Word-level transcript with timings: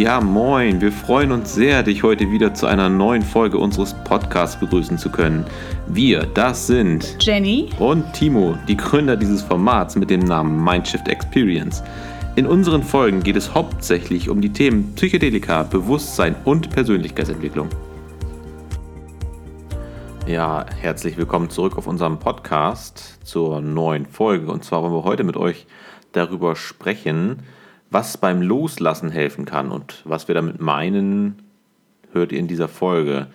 Ja, 0.00 0.18
moin. 0.18 0.80
Wir 0.80 0.92
freuen 0.92 1.30
uns 1.30 1.54
sehr, 1.54 1.82
dich 1.82 2.02
heute 2.02 2.30
wieder 2.30 2.54
zu 2.54 2.64
einer 2.64 2.88
neuen 2.88 3.20
Folge 3.20 3.58
unseres 3.58 3.92
Podcasts 4.04 4.58
begrüßen 4.58 4.96
zu 4.96 5.10
können. 5.10 5.44
Wir, 5.88 6.22
das 6.22 6.66
sind 6.66 7.18
Jenny 7.20 7.68
und 7.78 8.10
Timo, 8.14 8.56
die 8.66 8.78
Gründer 8.78 9.14
dieses 9.18 9.42
Formats 9.42 9.96
mit 9.96 10.08
dem 10.08 10.20
Namen 10.20 10.64
Mindshift 10.64 11.06
Experience. 11.06 11.82
In 12.34 12.46
unseren 12.46 12.82
Folgen 12.82 13.22
geht 13.22 13.36
es 13.36 13.52
hauptsächlich 13.54 14.30
um 14.30 14.40
die 14.40 14.50
Themen 14.50 14.94
Psychedelika, 14.94 15.64
Bewusstsein 15.64 16.34
und 16.46 16.70
Persönlichkeitsentwicklung. 16.70 17.68
Ja, 20.26 20.64
herzlich 20.80 21.18
willkommen 21.18 21.50
zurück 21.50 21.76
auf 21.76 21.86
unserem 21.86 22.18
Podcast 22.18 23.18
zur 23.22 23.60
neuen 23.60 24.06
Folge. 24.06 24.50
Und 24.50 24.64
zwar 24.64 24.82
wollen 24.82 24.94
wir 24.94 25.04
heute 25.04 25.24
mit 25.24 25.36
euch 25.36 25.66
darüber 26.12 26.56
sprechen, 26.56 27.42
was 27.90 28.16
beim 28.16 28.40
Loslassen 28.40 29.10
helfen 29.10 29.44
kann 29.44 29.70
und 29.70 30.02
was 30.04 30.28
wir 30.28 30.34
damit 30.34 30.60
meinen, 30.60 31.42
hört 32.12 32.32
ihr 32.32 32.38
in 32.38 32.48
dieser 32.48 32.68
Folge. 32.68 33.26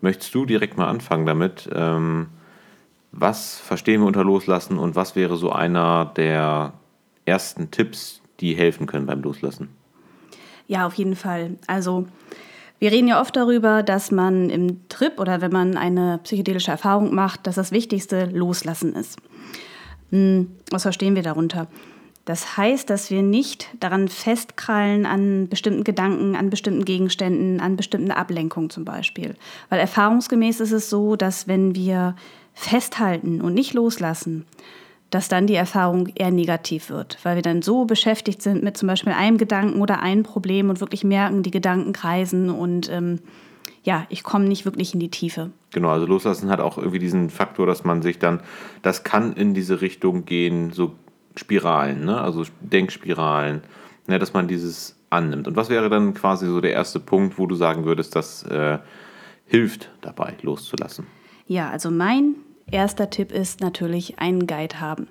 Möchtest 0.00 0.34
du 0.34 0.44
direkt 0.44 0.76
mal 0.76 0.88
anfangen 0.88 1.26
damit? 1.26 1.68
Ähm, 1.74 2.28
was 3.12 3.58
verstehen 3.58 4.00
wir 4.00 4.06
unter 4.06 4.24
Loslassen 4.24 4.78
und 4.78 4.96
was 4.96 5.16
wäre 5.16 5.36
so 5.36 5.50
einer 5.50 6.06
der 6.16 6.72
ersten 7.24 7.70
Tipps, 7.70 8.20
die 8.40 8.54
helfen 8.54 8.86
können 8.86 9.06
beim 9.06 9.22
Loslassen? 9.22 9.68
Ja, 10.66 10.86
auf 10.86 10.94
jeden 10.94 11.16
Fall. 11.16 11.56
Also 11.66 12.06
wir 12.78 12.90
reden 12.90 13.08
ja 13.08 13.20
oft 13.20 13.36
darüber, 13.36 13.82
dass 13.82 14.10
man 14.10 14.50
im 14.50 14.88
Trip 14.88 15.20
oder 15.20 15.40
wenn 15.40 15.52
man 15.52 15.76
eine 15.76 16.18
psychedelische 16.24 16.70
Erfahrung 16.70 17.14
macht, 17.14 17.46
dass 17.46 17.54
das 17.54 17.70
Wichtigste 17.70 18.26
Loslassen 18.26 18.94
ist. 18.94 19.18
Hm, 20.10 20.50
was 20.70 20.82
verstehen 20.82 21.14
wir 21.14 21.22
darunter? 21.22 21.68
Das 22.24 22.56
heißt, 22.56 22.88
dass 22.88 23.10
wir 23.10 23.22
nicht 23.22 23.68
daran 23.80 24.06
festkrallen 24.06 25.06
an 25.06 25.48
bestimmten 25.48 25.82
Gedanken, 25.82 26.36
an 26.36 26.50
bestimmten 26.50 26.84
Gegenständen, 26.84 27.60
an 27.60 27.76
bestimmten 27.76 28.12
Ablenkungen 28.12 28.70
zum 28.70 28.84
Beispiel. 28.84 29.34
Weil 29.70 29.80
erfahrungsgemäß 29.80 30.60
ist 30.60 30.72
es 30.72 30.88
so, 30.88 31.16
dass 31.16 31.48
wenn 31.48 31.74
wir 31.74 32.14
festhalten 32.54 33.40
und 33.40 33.54
nicht 33.54 33.74
loslassen, 33.74 34.46
dass 35.10 35.28
dann 35.28 35.46
die 35.46 35.54
Erfahrung 35.54 36.08
eher 36.14 36.30
negativ 36.30 36.88
wird, 36.88 37.18
weil 37.22 37.36
wir 37.36 37.42
dann 37.42 37.60
so 37.60 37.84
beschäftigt 37.84 38.40
sind 38.40 38.62
mit 38.62 38.76
zum 38.76 38.86
Beispiel 38.86 39.12
einem 39.12 39.36
Gedanken 39.36 39.80
oder 39.82 40.00
einem 40.00 40.22
Problem 40.22 40.70
und 40.70 40.80
wirklich 40.80 41.04
merken, 41.04 41.42
die 41.42 41.50
Gedanken 41.50 41.92
kreisen 41.92 42.48
und 42.50 42.90
ähm, 42.90 43.18
ja, 43.84 44.06
ich 44.10 44.22
komme 44.22 44.44
nicht 44.46 44.64
wirklich 44.64 44.94
in 44.94 45.00
die 45.00 45.10
Tiefe. 45.10 45.50
Genau, 45.72 45.88
also 45.88 46.06
loslassen 46.06 46.48
hat 46.50 46.60
auch 46.60 46.78
irgendwie 46.78 47.00
diesen 47.00 47.30
Faktor, 47.30 47.66
dass 47.66 47.84
man 47.84 48.00
sich 48.00 48.18
dann, 48.18 48.40
das 48.80 49.02
kann 49.02 49.32
in 49.32 49.54
diese 49.54 49.80
Richtung 49.80 50.24
gehen, 50.24 50.72
so 50.72 50.94
Spiralen, 51.36 52.04
ne? 52.04 52.20
also 52.20 52.44
Denkspiralen, 52.60 53.62
ne? 54.06 54.18
dass 54.18 54.32
man 54.32 54.48
dieses 54.48 54.96
annimmt. 55.10 55.46
Und 55.48 55.56
was 55.56 55.68
wäre 55.68 55.88
dann 55.88 56.14
quasi 56.14 56.46
so 56.46 56.60
der 56.60 56.72
erste 56.72 57.00
Punkt, 57.00 57.38
wo 57.38 57.46
du 57.46 57.54
sagen 57.54 57.84
würdest, 57.84 58.16
das 58.16 58.42
äh, 58.44 58.78
hilft 59.46 59.90
dabei, 60.00 60.34
loszulassen? 60.42 61.06
Ja, 61.46 61.70
also 61.70 61.90
mein 61.90 62.36
erster 62.70 63.10
Tipp 63.10 63.32
ist 63.32 63.60
natürlich 63.60 64.18
einen 64.18 64.46
Guide 64.46 64.80
haben. 64.80 65.08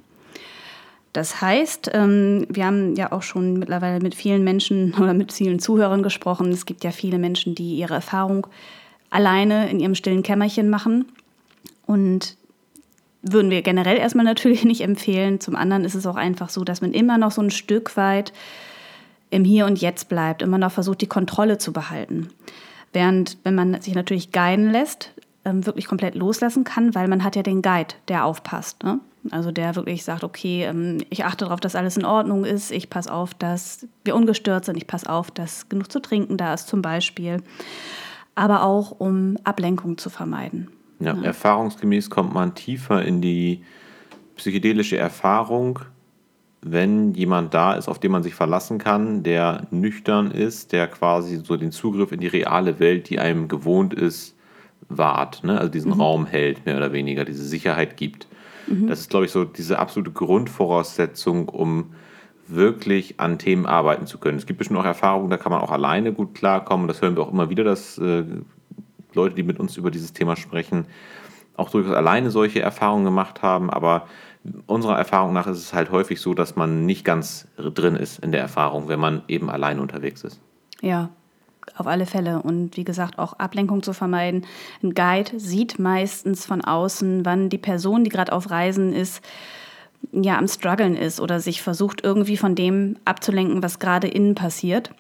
Das 1.14 1.42
heißt, 1.42 1.92
ähm, 1.94 2.46
wir 2.50 2.66
haben 2.66 2.96
ja 2.96 3.12
auch 3.12 3.22
schon 3.22 3.60
mittlerweile 3.60 4.00
mit 4.00 4.16
vielen 4.16 4.44
Menschen 4.44 4.94
oder 5.00 5.14
mit 5.14 5.34
vielen 5.34 5.60
Zuhörern 5.60 6.04
gesprochen. 6.04 6.52
Es 6.52 6.66
gibt 6.66 6.84
ja 6.84 6.92
viele 6.92 7.20
Menschen, 7.20 7.56
die 7.56 7.76
ihre 7.76 7.96
Erfahrung 7.96 8.48
alleine 9.10 9.70
in 9.70 9.80
ihrem 9.80 9.96
stillen 9.96 10.24
Kämmerchen 10.24 10.70
machen. 10.70 11.06
Und 11.86 12.38
würden 13.22 13.52
wir 13.52 13.62
generell 13.62 13.98
erstmal 13.98 14.26
natürlich 14.32 14.64
nicht 14.64 14.82
empfehlen. 14.82 15.40
Zum 15.40 15.56
anderen 15.56 15.86
ist 15.86 15.96
es 15.96 16.06
auch 16.06 16.16
einfach 16.16 16.50
so, 16.50 16.64
dass 16.64 16.82
man 16.82 16.94
immer 16.94 17.18
noch 17.18 17.32
so 17.32 17.42
ein 17.42 17.52
Stück 17.52 17.98
weit 17.98 18.34
im 19.30 19.46
Hier 19.46 19.66
und 19.66 19.80
Jetzt 19.80 20.10
bleibt, 20.10 20.42
immer 20.42 20.58
noch 20.58 20.72
versucht, 20.72 21.02
die 21.02 21.08
Kontrolle 21.08 21.58
zu 21.58 21.72
behalten. 21.72 22.30
Während, 22.94 23.38
wenn 23.44 23.56
man 23.56 23.80
sich 23.82 23.96
natürlich 23.96 24.32
guiden 24.32 24.70
lässt, 24.70 25.12
ähm, 25.46 25.66
wirklich 25.66 25.86
komplett 25.88 26.16
loslassen 26.16 26.64
kann, 26.64 26.94
weil 26.94 27.08
man 27.08 27.24
hat 27.24 27.36
ja 27.36 27.44
den 27.44 27.62
Guide, 27.62 27.96
der 28.10 28.26
aufpasst. 28.26 28.84
Ne? 28.84 29.00
Also 29.30 29.52
der 29.52 29.76
wirklich 29.76 30.04
sagt, 30.04 30.24
okay, 30.24 30.64
ähm, 30.64 30.98
ich 31.10 31.26
achte 31.26 31.46
darauf, 31.46 31.60
dass 31.60 31.76
alles 31.76 31.98
in 31.98 32.06
Ordnung 32.06 32.44
ist, 32.44 32.72
ich 32.72 32.90
passe 32.90 33.12
auf, 33.12 33.34
dass 33.34 33.88
wir 34.04 34.16
ungestört 34.16 34.66
sind, 34.66 34.78
ich 34.78 34.88
passe 34.88 35.10
auf, 35.10 35.32
dass 35.32 35.70
genug 35.70 35.92
zu 35.92 36.02
trinken 36.02 36.38
da 36.38 36.54
ist 36.54 36.68
zum 36.68 36.82
Beispiel. 36.82 37.38
Aber 38.36 38.64
auch, 38.64 38.92
um 38.92 39.38
Ablenkung 39.44 39.98
zu 39.98 40.10
vermeiden. 40.10 40.70
Ja, 41.02 41.16
ja. 41.16 41.24
Erfahrungsgemäß 41.24 42.10
kommt 42.10 42.34
man 42.34 42.56
tiefer 42.56 43.04
in 43.04 43.22
die 43.22 43.64
psychedelische 44.36 44.98
Erfahrung, 44.98 45.80
wenn 46.62 47.14
jemand 47.14 47.54
da 47.54 47.74
ist, 47.74 47.88
auf 47.88 48.00
den 48.00 48.12
man 48.12 48.24
sich 48.24 48.36
verlassen 48.36 48.78
kann, 48.78 49.24
der 49.24 49.68
nüchtern 49.72 50.30
ist, 50.30 50.72
der 50.72 50.88
quasi 50.88 51.42
so 51.44 51.58
den 51.58 51.72
Zugriff 51.72 52.12
in 52.12 52.20
die 52.20 52.28
reale 52.28 52.80
Welt, 52.80 53.10
die 53.10 53.20
einem 53.20 53.48
gewohnt 53.48 53.94
ist, 53.94 54.36
wahrt. 54.90 55.44
Ne? 55.44 55.58
Also 55.58 55.72
diesen 55.72 55.94
mhm. 55.94 56.02
Raum 56.02 56.26
hält, 56.28 56.66
mehr 56.66 56.78
oder 56.78 56.94
weniger, 56.94 57.26
diese 57.26 57.44
Sicherheit 57.44 57.98
gibt. 57.98 58.28
Mhm. 58.68 58.88
Das 58.88 59.00
ist, 59.00 59.10
glaube 59.10 59.26
ich, 59.26 59.32
so 59.32 59.44
diese 59.44 59.80
absolute 59.80 60.12
Grundvoraussetzung, 60.12 61.50
um 61.50 61.94
wirklich 62.48 63.20
an 63.20 63.40
Themen 63.40 63.66
arbeiten 63.66 64.06
zu 64.06 64.18
können. 64.18 64.38
Es 64.38 64.46
gibt 64.46 64.60
bestimmt 64.60 64.80
auch 64.80 64.86
Erfahrungen, 64.86 65.30
da 65.30 65.38
kann 65.38 65.52
man 65.52 65.62
auch 65.62 65.72
alleine 65.72 66.14
gut 66.14 66.36
klarkommen. 66.36 66.88
Das 66.88 67.02
hören 67.02 67.16
wir 67.16 67.24
auch 67.24 67.32
immer 67.32 67.50
wieder, 67.50 67.64
dass 67.64 67.98
äh, 67.98 68.24
Leute, 69.14 69.36
die 69.36 69.44
mit 69.44 69.60
uns 69.60 69.78
über 69.78 69.92
dieses 69.92 70.14
Thema 70.14 70.36
sprechen, 70.36 70.86
auch 71.56 71.70
durchaus 71.70 71.96
alleine 71.96 72.32
solche 72.32 72.62
Erfahrungen 72.62 73.06
gemacht 73.06 73.42
haben. 73.42 73.70
Aber 73.70 74.08
unserer 74.66 74.98
Erfahrung 74.98 75.34
nach 75.34 75.48
ist 75.48 75.60
es 75.60 75.74
halt 75.74 75.92
häufig 75.92 76.22
so, 76.22 76.34
dass 76.34 76.56
man 76.56 76.86
nicht 76.86 77.06
ganz 77.06 77.48
drin 77.58 77.96
ist 77.96 78.20
in 78.20 78.32
der 78.32 78.42
Erfahrung, 78.42 78.88
wenn 78.88 79.00
man 79.00 79.24
eben 79.28 79.50
alleine 79.50 79.82
unterwegs 79.82 80.24
ist. 80.24 80.40
Ja, 80.82 81.10
auf 81.78 81.88
alle 81.88 82.06
Fälle. 82.06 82.42
Und 82.42 82.78
wie 82.78 82.84
gesagt, 82.84 83.20
auch 83.20 83.34
Ablenkung 83.34 83.84
zu 83.84 83.94
vermeiden. 83.94 84.46
Ein 84.82 84.94
Guide 84.94 85.40
sieht 85.40 85.80
meistens 85.80 86.46
von 86.46 86.62
außen, 86.62 87.26
wann 87.26 87.50
die 87.50 87.58
Person, 87.58 88.04
die 88.04 88.10
gerade 88.10 88.34
auf 88.34 88.50
Reisen 88.50 88.94
ist, 88.94 89.22
ja 90.12 90.38
am 90.38 90.48
struggeln 90.48 90.96
ist 90.96 91.20
oder 91.20 91.40
sich 91.40 91.62
versucht 91.62 92.04
irgendwie 92.04 92.38
von 92.38 92.56
dem 92.56 92.98
abzulenken, 93.06 93.62
was 93.62 93.80
gerade 93.80 94.08
innen 94.08 94.36
passiert. 94.36 94.92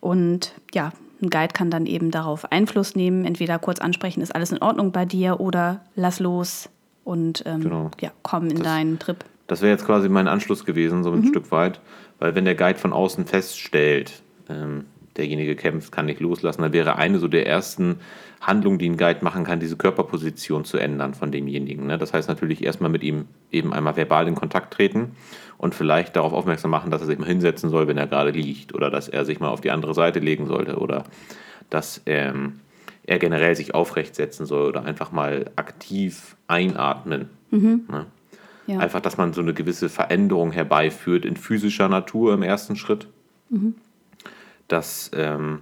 Und 0.00 0.54
ja, 0.72 0.92
ein 1.22 1.30
Guide 1.30 1.52
kann 1.52 1.70
dann 1.70 1.86
eben 1.86 2.10
darauf 2.10 2.50
Einfluss 2.50 2.94
nehmen, 2.94 3.24
entweder 3.24 3.58
kurz 3.58 3.78
ansprechen, 3.78 4.20
ist 4.20 4.34
alles 4.34 4.52
in 4.52 4.58
Ordnung 4.58 4.92
bei 4.92 5.04
dir 5.04 5.40
oder 5.40 5.80
lass 5.94 6.20
los 6.20 6.68
und 7.04 7.44
ähm, 7.46 7.60
genau. 7.60 7.90
ja, 8.00 8.10
komm 8.22 8.48
in 8.48 8.56
das, 8.56 8.62
deinen 8.64 8.98
Trip. 8.98 9.24
Das 9.46 9.62
wäre 9.62 9.72
jetzt 9.72 9.86
quasi 9.86 10.08
mein 10.08 10.28
Anschluss 10.28 10.64
gewesen, 10.64 11.02
so 11.02 11.12
ein 11.12 11.20
mhm. 11.20 11.28
Stück 11.28 11.50
weit, 11.50 11.80
weil 12.18 12.34
wenn 12.34 12.44
der 12.44 12.54
Guide 12.54 12.78
von 12.78 12.92
außen 12.92 13.26
feststellt, 13.26 14.22
ähm, 14.48 14.84
derjenige 15.16 15.56
kämpft, 15.56 15.92
kann 15.92 16.06
nicht 16.06 16.20
loslassen, 16.20 16.62
dann 16.62 16.72
wäre 16.72 16.96
eine 16.96 17.18
so 17.18 17.28
der 17.28 17.46
ersten 17.46 17.96
Handlungen, 18.40 18.78
die 18.78 18.88
ein 18.88 18.96
Guide 18.96 19.22
machen 19.22 19.44
kann, 19.44 19.60
diese 19.60 19.76
Körperposition 19.76 20.64
zu 20.64 20.78
ändern 20.78 21.14
von 21.14 21.30
demjenigen. 21.30 21.86
Ne? 21.86 21.98
Das 21.98 22.12
heißt 22.12 22.28
natürlich 22.28 22.64
erstmal 22.64 22.90
mit 22.90 23.02
ihm 23.02 23.26
eben 23.50 23.72
einmal 23.72 23.96
verbal 23.96 24.26
in 24.26 24.34
Kontakt 24.34 24.74
treten 24.74 25.12
und 25.58 25.74
vielleicht 25.74 26.16
darauf 26.16 26.32
aufmerksam 26.32 26.70
machen, 26.70 26.90
dass 26.90 27.02
er 27.02 27.06
sich 27.06 27.18
mal 27.18 27.28
hinsetzen 27.28 27.70
soll, 27.70 27.86
wenn 27.88 27.98
er 27.98 28.06
gerade 28.06 28.30
liegt 28.30 28.74
oder 28.74 28.90
dass 28.90 29.08
er 29.08 29.24
sich 29.24 29.38
mal 29.38 29.48
auf 29.48 29.60
die 29.60 29.70
andere 29.70 29.94
Seite 29.94 30.18
legen 30.18 30.46
sollte 30.46 30.76
oder 30.76 31.04
dass 31.70 32.02
ähm, 32.06 32.60
er 33.04 33.18
generell 33.18 33.54
sich 33.54 33.74
aufrecht 33.74 34.14
setzen 34.14 34.46
soll 34.46 34.68
oder 34.68 34.84
einfach 34.84 35.12
mal 35.12 35.50
aktiv 35.56 36.36
einatmen. 36.48 37.28
Mhm. 37.50 37.84
Ne? 37.90 38.06
Ja. 38.66 38.78
Einfach, 38.78 39.00
dass 39.00 39.16
man 39.16 39.32
so 39.32 39.40
eine 39.40 39.54
gewisse 39.54 39.88
Veränderung 39.88 40.52
herbeiführt 40.52 41.24
in 41.24 41.36
physischer 41.36 41.88
Natur 41.88 42.34
im 42.34 42.42
ersten 42.42 42.76
Schritt. 42.76 43.08
Mhm 43.50 43.74
das 44.68 45.10
ähm, 45.14 45.60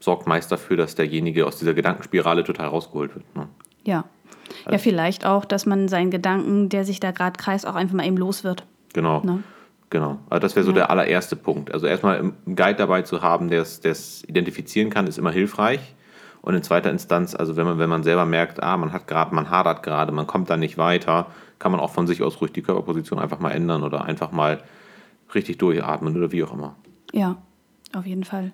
sorgt 0.00 0.26
meist 0.26 0.50
dafür, 0.50 0.76
dass 0.76 0.94
derjenige 0.94 1.46
aus 1.46 1.58
dieser 1.58 1.74
Gedankenspirale 1.74 2.44
total 2.44 2.68
rausgeholt 2.68 3.14
wird. 3.14 3.36
Ne? 3.36 3.48
Ja. 3.84 4.04
Also, 4.64 4.72
ja, 4.72 4.78
vielleicht 4.78 5.24
auch, 5.24 5.44
dass 5.44 5.66
man 5.66 5.88
seinen 5.88 6.10
Gedanken, 6.10 6.68
der 6.68 6.84
sich 6.84 7.00
da 7.00 7.10
gerade 7.10 7.36
kreist, 7.38 7.66
auch 7.66 7.74
einfach 7.74 7.94
mal 7.94 8.06
eben 8.06 8.16
los 8.16 8.44
wird. 8.44 8.64
Genau. 8.92 9.22
Ne? 9.22 9.42
Genau. 9.90 10.18
Also 10.30 10.40
das 10.40 10.56
wäre 10.56 10.64
so 10.64 10.70
ja. 10.70 10.76
der 10.76 10.90
allererste 10.90 11.36
Punkt. 11.36 11.72
Also 11.72 11.86
erstmal 11.86 12.18
einen 12.18 12.56
Guide 12.56 12.76
dabei 12.76 13.02
zu 13.02 13.22
haben, 13.22 13.48
der 13.48 13.62
es 13.62 14.24
identifizieren 14.26 14.90
kann, 14.90 15.06
ist 15.06 15.18
immer 15.18 15.30
hilfreich. 15.30 15.94
Und 16.40 16.54
in 16.54 16.62
zweiter 16.62 16.90
Instanz, 16.90 17.34
also 17.34 17.56
wenn 17.56 17.66
man, 17.66 17.78
wenn 17.78 17.88
man 17.88 18.02
selber 18.02 18.26
merkt, 18.26 18.62
ah, 18.62 18.76
man 18.76 18.92
hat 18.92 19.06
gerade, 19.06 19.34
man 19.34 19.50
hadert 19.50 19.82
gerade, 19.82 20.10
man 20.10 20.26
kommt 20.26 20.50
da 20.50 20.56
nicht 20.56 20.76
weiter, 20.76 21.26
kann 21.58 21.70
man 21.70 21.80
auch 21.80 21.90
von 21.90 22.06
sich 22.06 22.22
aus 22.22 22.40
ruhig 22.40 22.52
die 22.52 22.62
Körperposition 22.62 23.18
einfach 23.20 23.38
mal 23.38 23.50
ändern 23.50 23.84
oder 23.84 24.04
einfach 24.04 24.32
mal 24.32 24.62
richtig 25.34 25.58
durchatmen 25.58 26.16
oder 26.16 26.32
wie 26.32 26.42
auch 26.42 26.52
immer. 26.52 26.74
Ja, 27.12 27.36
auf 27.94 28.06
jeden 28.06 28.24
Fall. 28.24 28.52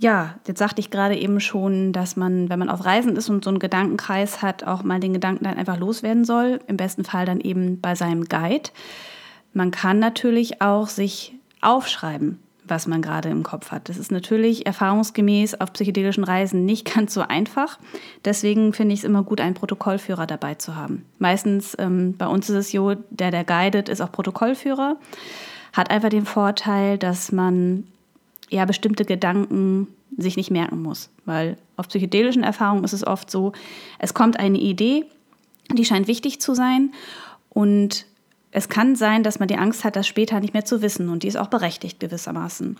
Ja, 0.00 0.36
jetzt 0.46 0.60
sagte 0.60 0.80
ich 0.80 0.90
gerade 0.90 1.16
eben 1.16 1.40
schon, 1.40 1.92
dass 1.92 2.14
man, 2.14 2.48
wenn 2.48 2.60
man 2.60 2.68
auf 2.68 2.84
Reisen 2.84 3.16
ist 3.16 3.28
und 3.28 3.42
so 3.42 3.50
einen 3.50 3.58
Gedankenkreis 3.58 4.42
hat, 4.42 4.62
auch 4.62 4.84
mal 4.84 5.00
den 5.00 5.12
Gedanken 5.12 5.42
dann 5.42 5.56
einfach 5.56 5.76
loswerden 5.76 6.24
soll. 6.24 6.60
Im 6.68 6.76
besten 6.76 7.04
Fall 7.04 7.26
dann 7.26 7.40
eben 7.40 7.80
bei 7.80 7.96
seinem 7.96 8.26
Guide. 8.26 8.70
Man 9.52 9.72
kann 9.72 9.98
natürlich 9.98 10.62
auch 10.62 10.86
sich 10.86 11.34
aufschreiben, 11.60 12.38
was 12.64 12.86
man 12.86 13.02
gerade 13.02 13.28
im 13.28 13.42
Kopf 13.42 13.72
hat. 13.72 13.88
Das 13.88 13.96
ist 13.96 14.12
natürlich 14.12 14.66
erfahrungsgemäß 14.66 15.60
auf 15.60 15.72
psychedelischen 15.72 16.22
Reisen 16.22 16.64
nicht 16.64 16.94
ganz 16.94 17.12
so 17.12 17.22
einfach. 17.22 17.80
Deswegen 18.24 18.72
finde 18.72 18.94
ich 18.94 19.00
es 19.00 19.04
immer 19.04 19.24
gut, 19.24 19.40
einen 19.40 19.54
Protokollführer 19.54 20.28
dabei 20.28 20.54
zu 20.54 20.76
haben. 20.76 21.06
Meistens 21.18 21.74
ähm, 21.76 22.14
bei 22.16 22.28
uns 22.28 22.48
ist 22.48 22.56
es 22.56 22.70
so, 22.70 22.94
der, 23.10 23.32
der 23.32 23.42
guidet, 23.42 23.88
ist 23.88 24.00
auch 24.00 24.12
Protokollführer 24.12 24.96
hat 25.78 25.92
einfach 25.92 26.08
den 26.08 26.26
Vorteil, 26.26 26.98
dass 26.98 27.30
man 27.30 27.84
ja 28.50 28.64
bestimmte 28.64 29.04
Gedanken 29.04 29.86
sich 30.16 30.36
nicht 30.36 30.50
merken 30.50 30.82
muss. 30.82 31.08
Weil 31.24 31.56
auf 31.76 31.86
psychedelischen 31.86 32.42
Erfahrungen 32.42 32.82
ist 32.82 32.92
es 32.92 33.06
oft 33.06 33.30
so, 33.30 33.52
es 34.00 34.12
kommt 34.12 34.40
eine 34.40 34.58
Idee, 34.58 35.04
die 35.72 35.84
scheint 35.84 36.08
wichtig 36.08 36.40
zu 36.40 36.54
sein 36.54 36.92
und 37.50 38.06
es 38.50 38.68
kann 38.68 38.96
sein, 38.96 39.22
dass 39.22 39.38
man 39.38 39.46
die 39.46 39.56
Angst 39.56 39.84
hat, 39.84 39.94
das 39.94 40.08
später 40.08 40.40
nicht 40.40 40.52
mehr 40.52 40.64
zu 40.64 40.82
wissen 40.82 41.10
und 41.10 41.22
die 41.22 41.28
ist 41.28 41.36
auch 41.36 41.46
berechtigt 41.46 42.00
gewissermaßen. 42.00 42.76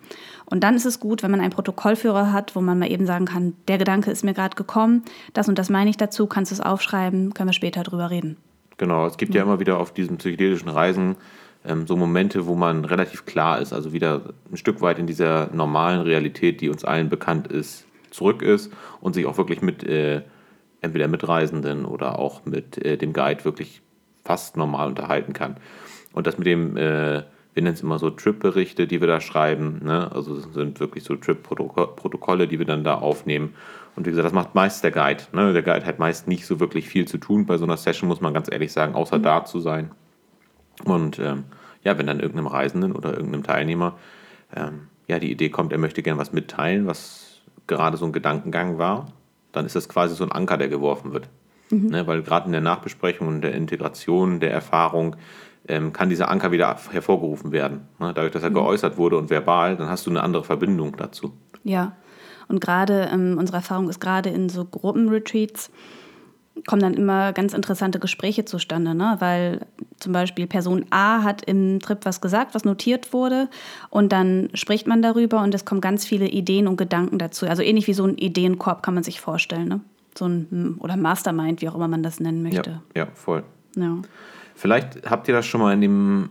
Und 0.46 0.64
dann 0.64 0.74
ist 0.74 0.86
es 0.86 0.98
gut, 0.98 1.22
wenn 1.22 1.30
man 1.30 1.40
einen 1.40 1.52
Protokollführer 1.52 2.32
hat, 2.32 2.56
wo 2.56 2.60
man 2.60 2.80
mal 2.80 2.90
eben 2.90 3.06
sagen 3.06 3.26
kann, 3.26 3.54
der 3.68 3.78
Gedanke 3.78 4.10
ist 4.10 4.24
mir 4.24 4.34
gerade 4.34 4.56
gekommen, 4.56 5.04
das 5.34 5.48
und 5.48 5.56
das 5.56 5.70
meine 5.70 5.90
ich 5.90 5.98
dazu, 5.98 6.26
kannst 6.26 6.50
du 6.50 6.56
es 6.56 6.60
aufschreiben, 6.60 7.32
können 7.32 7.50
wir 7.50 7.54
später 7.54 7.84
drüber 7.84 8.10
reden. 8.10 8.38
Genau, 8.76 9.06
es 9.06 9.18
gibt 9.18 9.34
ja, 9.34 9.40
ja 9.40 9.44
immer 9.44 9.60
wieder 9.60 9.78
auf 9.78 9.92
diesen 9.92 10.16
psychedelischen 10.16 10.68
Reisen 10.68 11.16
ähm, 11.68 11.86
so 11.86 11.96
Momente, 11.96 12.46
wo 12.46 12.54
man 12.54 12.84
relativ 12.84 13.26
klar 13.26 13.60
ist, 13.60 13.72
also 13.72 13.92
wieder 13.92 14.22
ein 14.50 14.56
Stück 14.56 14.80
weit 14.80 14.98
in 14.98 15.06
dieser 15.06 15.50
normalen 15.52 16.00
Realität, 16.00 16.60
die 16.60 16.70
uns 16.70 16.84
allen 16.84 17.08
bekannt 17.08 17.48
ist, 17.48 17.86
zurück 18.10 18.42
ist 18.42 18.72
und 19.00 19.14
sich 19.14 19.26
auch 19.26 19.36
wirklich 19.36 19.60
mit 19.60 19.84
äh, 19.84 20.22
entweder 20.80 21.08
mit 21.08 21.26
Reisenden 21.26 21.84
oder 21.84 22.18
auch 22.18 22.44
mit 22.44 22.84
äh, 22.84 22.96
dem 22.96 23.12
Guide 23.12 23.44
wirklich 23.44 23.82
fast 24.24 24.56
normal 24.56 24.88
unterhalten 24.88 25.32
kann. 25.32 25.56
Und 26.12 26.26
das 26.26 26.38
mit 26.38 26.46
dem, 26.46 26.76
äh, 26.76 27.22
wir 27.54 27.62
nennen 27.62 27.74
es 27.74 27.82
immer 27.82 27.98
so 27.98 28.10
Trip-Berichte, 28.10 28.86
die 28.86 29.00
wir 29.00 29.08
da 29.08 29.20
schreiben, 29.20 29.80
ne? 29.84 30.10
also 30.12 30.34
das 30.34 30.52
sind 30.54 30.80
wirklich 30.80 31.04
so 31.04 31.16
Trip-Protokolle, 31.16 32.48
die 32.48 32.58
wir 32.58 32.66
dann 32.66 32.84
da 32.84 32.94
aufnehmen. 32.94 33.54
Und 33.96 34.06
wie 34.06 34.10
gesagt, 34.10 34.26
das 34.26 34.32
macht 34.32 34.54
meist 34.54 34.84
der 34.84 34.92
Guide. 34.92 35.24
Ne? 35.32 35.52
Der 35.52 35.62
Guide 35.62 35.84
hat 35.84 35.98
meist 35.98 36.28
nicht 36.28 36.46
so 36.46 36.60
wirklich 36.60 36.88
viel 36.88 37.06
zu 37.06 37.18
tun 37.18 37.46
bei 37.46 37.58
so 37.58 37.64
einer 37.64 37.76
Session, 37.76 38.08
muss 38.08 38.20
man 38.20 38.32
ganz 38.32 38.50
ehrlich 38.50 38.72
sagen, 38.72 38.94
außer 38.94 39.18
mhm. 39.18 39.22
da 39.22 39.44
zu 39.44 39.60
sein. 39.60 39.90
Und 40.84 41.18
ähm, 41.18 41.44
ja, 41.82 41.98
wenn 41.98 42.06
dann 42.06 42.20
irgendeinem 42.20 42.46
Reisenden 42.48 42.92
oder 42.92 43.14
irgendeinem 43.14 43.42
Teilnehmer 43.42 43.96
ähm, 44.54 44.88
ja, 45.06 45.19
die 45.19 45.30
Idee 45.30 45.48
kommt, 45.48 45.72
er 45.72 45.78
möchte 45.78 46.02
gerne 46.02 46.20
was 46.20 46.32
mitteilen, 46.32 46.86
was 46.86 47.40
gerade 47.66 47.96
so 47.96 48.04
ein 48.04 48.12
Gedankengang 48.12 48.78
war, 48.78 49.12
dann 49.52 49.66
ist 49.66 49.76
das 49.76 49.88
quasi 49.88 50.14
so 50.14 50.25
ein 50.25 50.32
Anker, 50.32 50.56
der 50.56 50.69
geworfen 50.69 51.12
wird. 51.12 51.28
Mhm. 51.70 51.88
Ne, 51.88 52.06
weil 52.06 52.22
gerade 52.22 52.46
in 52.46 52.52
der 52.52 52.60
Nachbesprechung 52.60 53.28
und 53.28 53.42
der 53.42 53.54
Integration 53.54 54.40
der 54.40 54.52
Erfahrung 54.52 55.16
ähm, 55.66 55.92
kann 55.92 56.08
dieser 56.08 56.30
Anker 56.30 56.50
wieder 56.50 56.76
hervorgerufen 56.90 57.52
werden. 57.52 57.88
Ne, 57.98 58.12
dadurch, 58.14 58.32
dass 58.32 58.42
er 58.42 58.50
mhm. 58.50 58.54
geäußert 58.54 58.96
wurde 58.96 59.19
und 59.19 59.30
verbal, 59.30 59.76
dann 59.76 59.88
hast 59.88 60.06
du 60.06 60.10
eine 60.10 60.22
andere 60.22 60.44
Verbindung 60.44 60.96
dazu. 60.96 61.32
Ja, 61.64 61.96
und 62.48 62.60
gerade 62.60 63.10
ähm, 63.12 63.36
unsere 63.38 63.58
Erfahrung 63.58 63.88
ist 63.90 64.00
gerade 64.00 64.30
in 64.30 64.48
so 64.48 64.64
Gruppenretreats, 64.64 65.70
kommen 66.66 66.82
dann 66.82 66.94
immer 66.94 67.32
ganz 67.32 67.52
interessante 67.52 67.99
Gespräche 67.99 68.44
zustande, 68.44 68.94
ne? 68.94 69.16
weil 69.19 69.66
zum 69.99 70.12
Beispiel 70.12 70.46
Person 70.46 70.87
A 70.90 71.22
hat 71.22 71.43
im 71.43 71.81
Trip 71.81 71.99
was 72.05 72.20
gesagt, 72.20 72.55
was 72.55 72.64
notiert 72.64 73.12
wurde 73.12 73.49
und 73.90 74.12
dann 74.12 74.50
spricht 74.55 74.87
man 74.87 75.02
darüber 75.02 75.43
und 75.43 75.55
es 75.55 75.64
kommen 75.64 75.81
ganz 75.81 76.05
viele 76.05 76.28
Ideen 76.28 76.66
und 76.66 76.76
Gedanken 76.76 77.19
dazu. 77.19 77.46
Also 77.46 77.62
ähnlich 77.62 77.87
wie 77.87 77.94
so 77.94 78.05
ein 78.05 78.16
Ideenkorb 78.16 78.82
kann 78.82 78.94
man 78.94 79.02
sich 79.02 79.20
vorstellen. 79.20 79.69
Ne? 79.69 79.81
So 80.16 80.26
ein, 80.26 80.76
oder 80.81 80.96
Mastermind, 80.96 81.62
wie 81.62 81.69
auch 81.69 81.75
immer 81.75 81.88
man 81.88 82.02
das 82.02 82.20
nennen 82.20 82.43
möchte. 82.43 82.81
Ja, 82.94 83.04
ja 83.04 83.08
voll. 83.14 83.44
Ja. 83.76 83.99
Vielleicht 84.54 85.08
habt 85.08 85.28
ihr 85.28 85.34
das 85.34 85.46
schon 85.46 85.61
mal 85.61 85.72
in 85.72 85.81
dem 85.81 86.31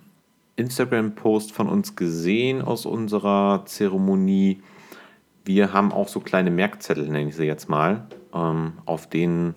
Instagram-Post 0.58 1.52
von 1.54 1.70
uns 1.70 1.96
gesehen 1.96 2.62
aus 2.62 2.86
unserer 2.86 3.64
Zeremonie. 3.66 4.62
Wir 5.46 5.72
haben 5.72 5.94
auch 5.94 6.10
so 6.10 6.20
kleine 6.20 6.52
Merkzettel, 6.52 7.08
nenne 7.08 7.30
ich 7.30 7.36
sie 7.36 7.46
jetzt 7.46 7.70
mal, 7.70 8.08
ähm, 8.34 8.74
auf 8.86 9.08
denen 9.08 9.56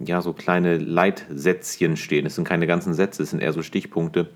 ja, 0.00 0.22
so 0.22 0.32
kleine 0.32 0.78
Leitsätzchen 0.78 1.96
stehen. 1.96 2.26
Es 2.26 2.34
sind 2.34 2.48
keine 2.48 2.66
ganzen 2.66 2.94
Sätze, 2.94 3.22
es 3.22 3.30
sind 3.30 3.40
eher 3.40 3.52
so 3.52 3.62
Stichpunkte. 3.62 4.30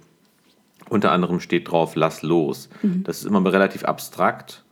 Unter 0.90 1.12
anderem 1.12 1.40
steht 1.40 1.70
drauf, 1.70 1.96
lass 1.96 2.22
los. 2.22 2.68
Mhm. 2.82 3.04
Das 3.04 3.18
ist 3.18 3.24
immer 3.24 3.50
relativ 3.50 3.84
abstrakt, 3.84 4.64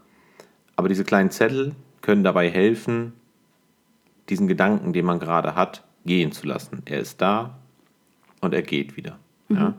aber 0.76 0.88
diese 0.88 1.04
kleinen 1.04 1.30
Zettel 1.30 1.74
können 2.02 2.24
dabei 2.24 2.50
helfen, 2.50 3.14
diesen 4.28 4.48
Gedanken, 4.48 4.92
den 4.92 5.06
man 5.06 5.18
gerade 5.18 5.54
hat, 5.54 5.84
gehen 6.04 6.32
zu 6.32 6.46
lassen. 6.46 6.82
Er 6.84 7.00
ist 7.00 7.20
da 7.22 7.58
und 8.40 8.52
er 8.52 8.62
geht 8.62 8.96
wieder. 8.96 9.18
Mhm. 9.48 9.56
Ja? 9.56 9.74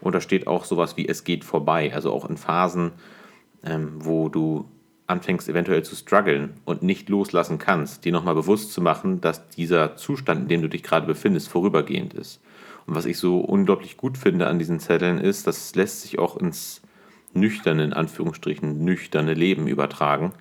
Und 0.00 0.14
da 0.14 0.20
steht 0.20 0.46
auch 0.46 0.64
sowas 0.64 0.96
wie, 0.96 1.06
es 1.08 1.24
geht 1.24 1.44
vorbei. 1.44 1.92
Also 1.94 2.12
auch 2.12 2.28
in 2.28 2.36
Phasen, 2.36 2.92
ähm, 3.64 3.92
wo 3.96 4.28
du 4.28 4.66
anfängst 5.06 5.48
eventuell 5.48 5.84
zu 5.84 5.96
strugglen 5.96 6.54
und 6.64 6.82
nicht 6.82 7.08
loslassen 7.08 7.58
kannst, 7.58 8.04
dir 8.04 8.12
nochmal 8.12 8.34
bewusst 8.34 8.72
zu 8.72 8.80
machen, 8.80 9.20
dass 9.20 9.48
dieser 9.48 9.96
Zustand, 9.96 10.42
in 10.42 10.48
dem 10.48 10.62
du 10.62 10.68
dich 10.68 10.82
gerade 10.82 11.06
befindest, 11.06 11.48
vorübergehend 11.48 12.14
ist. 12.14 12.40
Und 12.86 12.94
was 12.94 13.04
ich 13.04 13.18
so 13.18 13.40
unglaublich 13.40 13.96
gut 13.96 14.16
finde 14.16 14.46
an 14.46 14.58
diesen 14.58 14.80
Zetteln 14.80 15.18
ist, 15.18 15.46
das 15.46 15.74
lässt 15.74 16.02
sich 16.02 16.18
auch 16.18 16.36
ins 16.36 16.82
nüchterne, 17.34 17.84
in 17.84 17.92
Anführungsstrichen, 17.92 18.84
nüchterne 18.84 19.34
Leben 19.34 19.66
übertragen, 19.66 20.32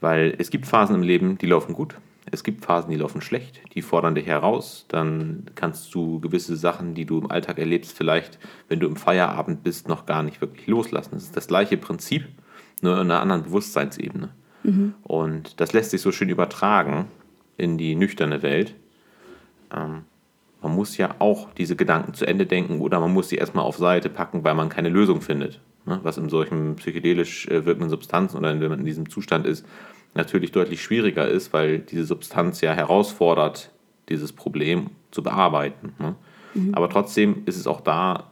weil 0.00 0.34
es 0.38 0.50
gibt 0.50 0.66
Phasen 0.66 0.94
im 0.94 1.02
Leben, 1.02 1.38
die 1.38 1.46
laufen 1.46 1.72
gut. 1.72 1.96
Es 2.32 2.44
gibt 2.44 2.64
Phasen, 2.64 2.90
die 2.90 2.96
laufen 2.96 3.22
schlecht, 3.22 3.60
die 3.74 3.82
fordern 3.82 4.14
dich 4.14 4.26
heraus. 4.26 4.84
Dann 4.88 5.46
kannst 5.56 5.92
du 5.94 6.20
gewisse 6.20 6.54
Sachen, 6.54 6.94
die 6.94 7.04
du 7.04 7.18
im 7.18 7.30
Alltag 7.30 7.58
erlebst, 7.58 7.96
vielleicht, 7.96 8.38
wenn 8.68 8.78
du 8.78 8.86
im 8.86 8.96
Feierabend 8.96 9.64
bist, 9.64 9.88
noch 9.88 10.06
gar 10.06 10.22
nicht 10.22 10.40
wirklich 10.40 10.66
loslassen. 10.66 11.12
Das 11.14 11.24
ist 11.24 11.36
das 11.36 11.48
gleiche 11.48 11.76
Prinzip 11.76 12.28
nur 12.80 12.94
in 12.94 13.10
einer 13.10 13.20
anderen 13.20 13.42
Bewusstseinsebene. 13.42 14.30
Mhm. 14.62 14.94
Und 15.02 15.60
das 15.60 15.72
lässt 15.72 15.90
sich 15.90 16.00
so 16.00 16.12
schön 16.12 16.28
übertragen 16.28 17.06
in 17.56 17.78
die 17.78 17.94
nüchterne 17.94 18.42
Welt. 18.42 18.74
Ähm, 19.74 20.02
man 20.62 20.74
muss 20.74 20.96
ja 20.96 21.14
auch 21.18 21.52
diese 21.54 21.76
Gedanken 21.76 22.14
zu 22.14 22.26
Ende 22.26 22.46
denken 22.46 22.80
oder 22.80 23.00
man 23.00 23.12
muss 23.12 23.28
sie 23.28 23.36
erstmal 23.36 23.64
auf 23.64 23.78
Seite 23.78 24.10
packen, 24.10 24.44
weil 24.44 24.54
man 24.54 24.68
keine 24.68 24.90
Lösung 24.90 25.22
findet. 25.22 25.60
Ne? 25.86 26.00
Was 26.02 26.18
in 26.18 26.28
solchen 26.28 26.76
psychedelisch 26.76 27.48
äh, 27.48 27.64
wirkenden 27.64 27.90
Substanzen 27.90 28.36
oder 28.36 28.60
wenn 28.60 28.68
man 28.68 28.80
in 28.80 28.86
diesem 28.86 29.08
Zustand 29.08 29.46
ist, 29.46 29.64
natürlich 30.14 30.52
deutlich 30.52 30.82
schwieriger 30.82 31.28
ist, 31.28 31.52
weil 31.52 31.78
diese 31.78 32.04
Substanz 32.04 32.60
ja 32.60 32.72
herausfordert, 32.72 33.70
dieses 34.08 34.32
Problem 34.32 34.90
zu 35.10 35.22
bearbeiten. 35.22 35.94
Ne? 35.98 36.16
Mhm. 36.54 36.74
Aber 36.74 36.90
trotzdem 36.90 37.42
ist 37.46 37.56
es 37.56 37.66
auch 37.66 37.80
da 37.80 38.30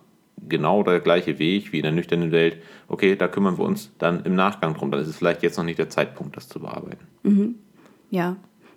genau 0.49 0.83
der 0.83 1.01
gleiche 1.01 1.39
Weg 1.39 1.73
wie 1.73 1.79
in 1.79 1.85
der 1.85 1.93
nüchternen 1.93 2.33
Welt. 2.33 2.59
Okay, 2.89 3.17
da 3.17 3.29
kümmern 3.29 3.59
wir 3.59 3.65
uns 3.65 3.91
dann 3.99 4.25
im 4.25 4.35
Nachgang 4.35 4.75
drum. 4.75 4.91
Dann 4.91 5.01
ist 5.01 5.09
es 5.09 5.17
vielleicht 5.17 5.43
jetzt 5.43 5.57
noch 5.57 5.65
nicht 5.65 5.79
der 5.79 5.91
Zeitpunkt, 5.91 6.37
das 6.37 6.49
zu 6.49 6.61
bearbeiten. 6.61 7.07
Mhm. 7.23 7.55
Ja, 8.11 8.37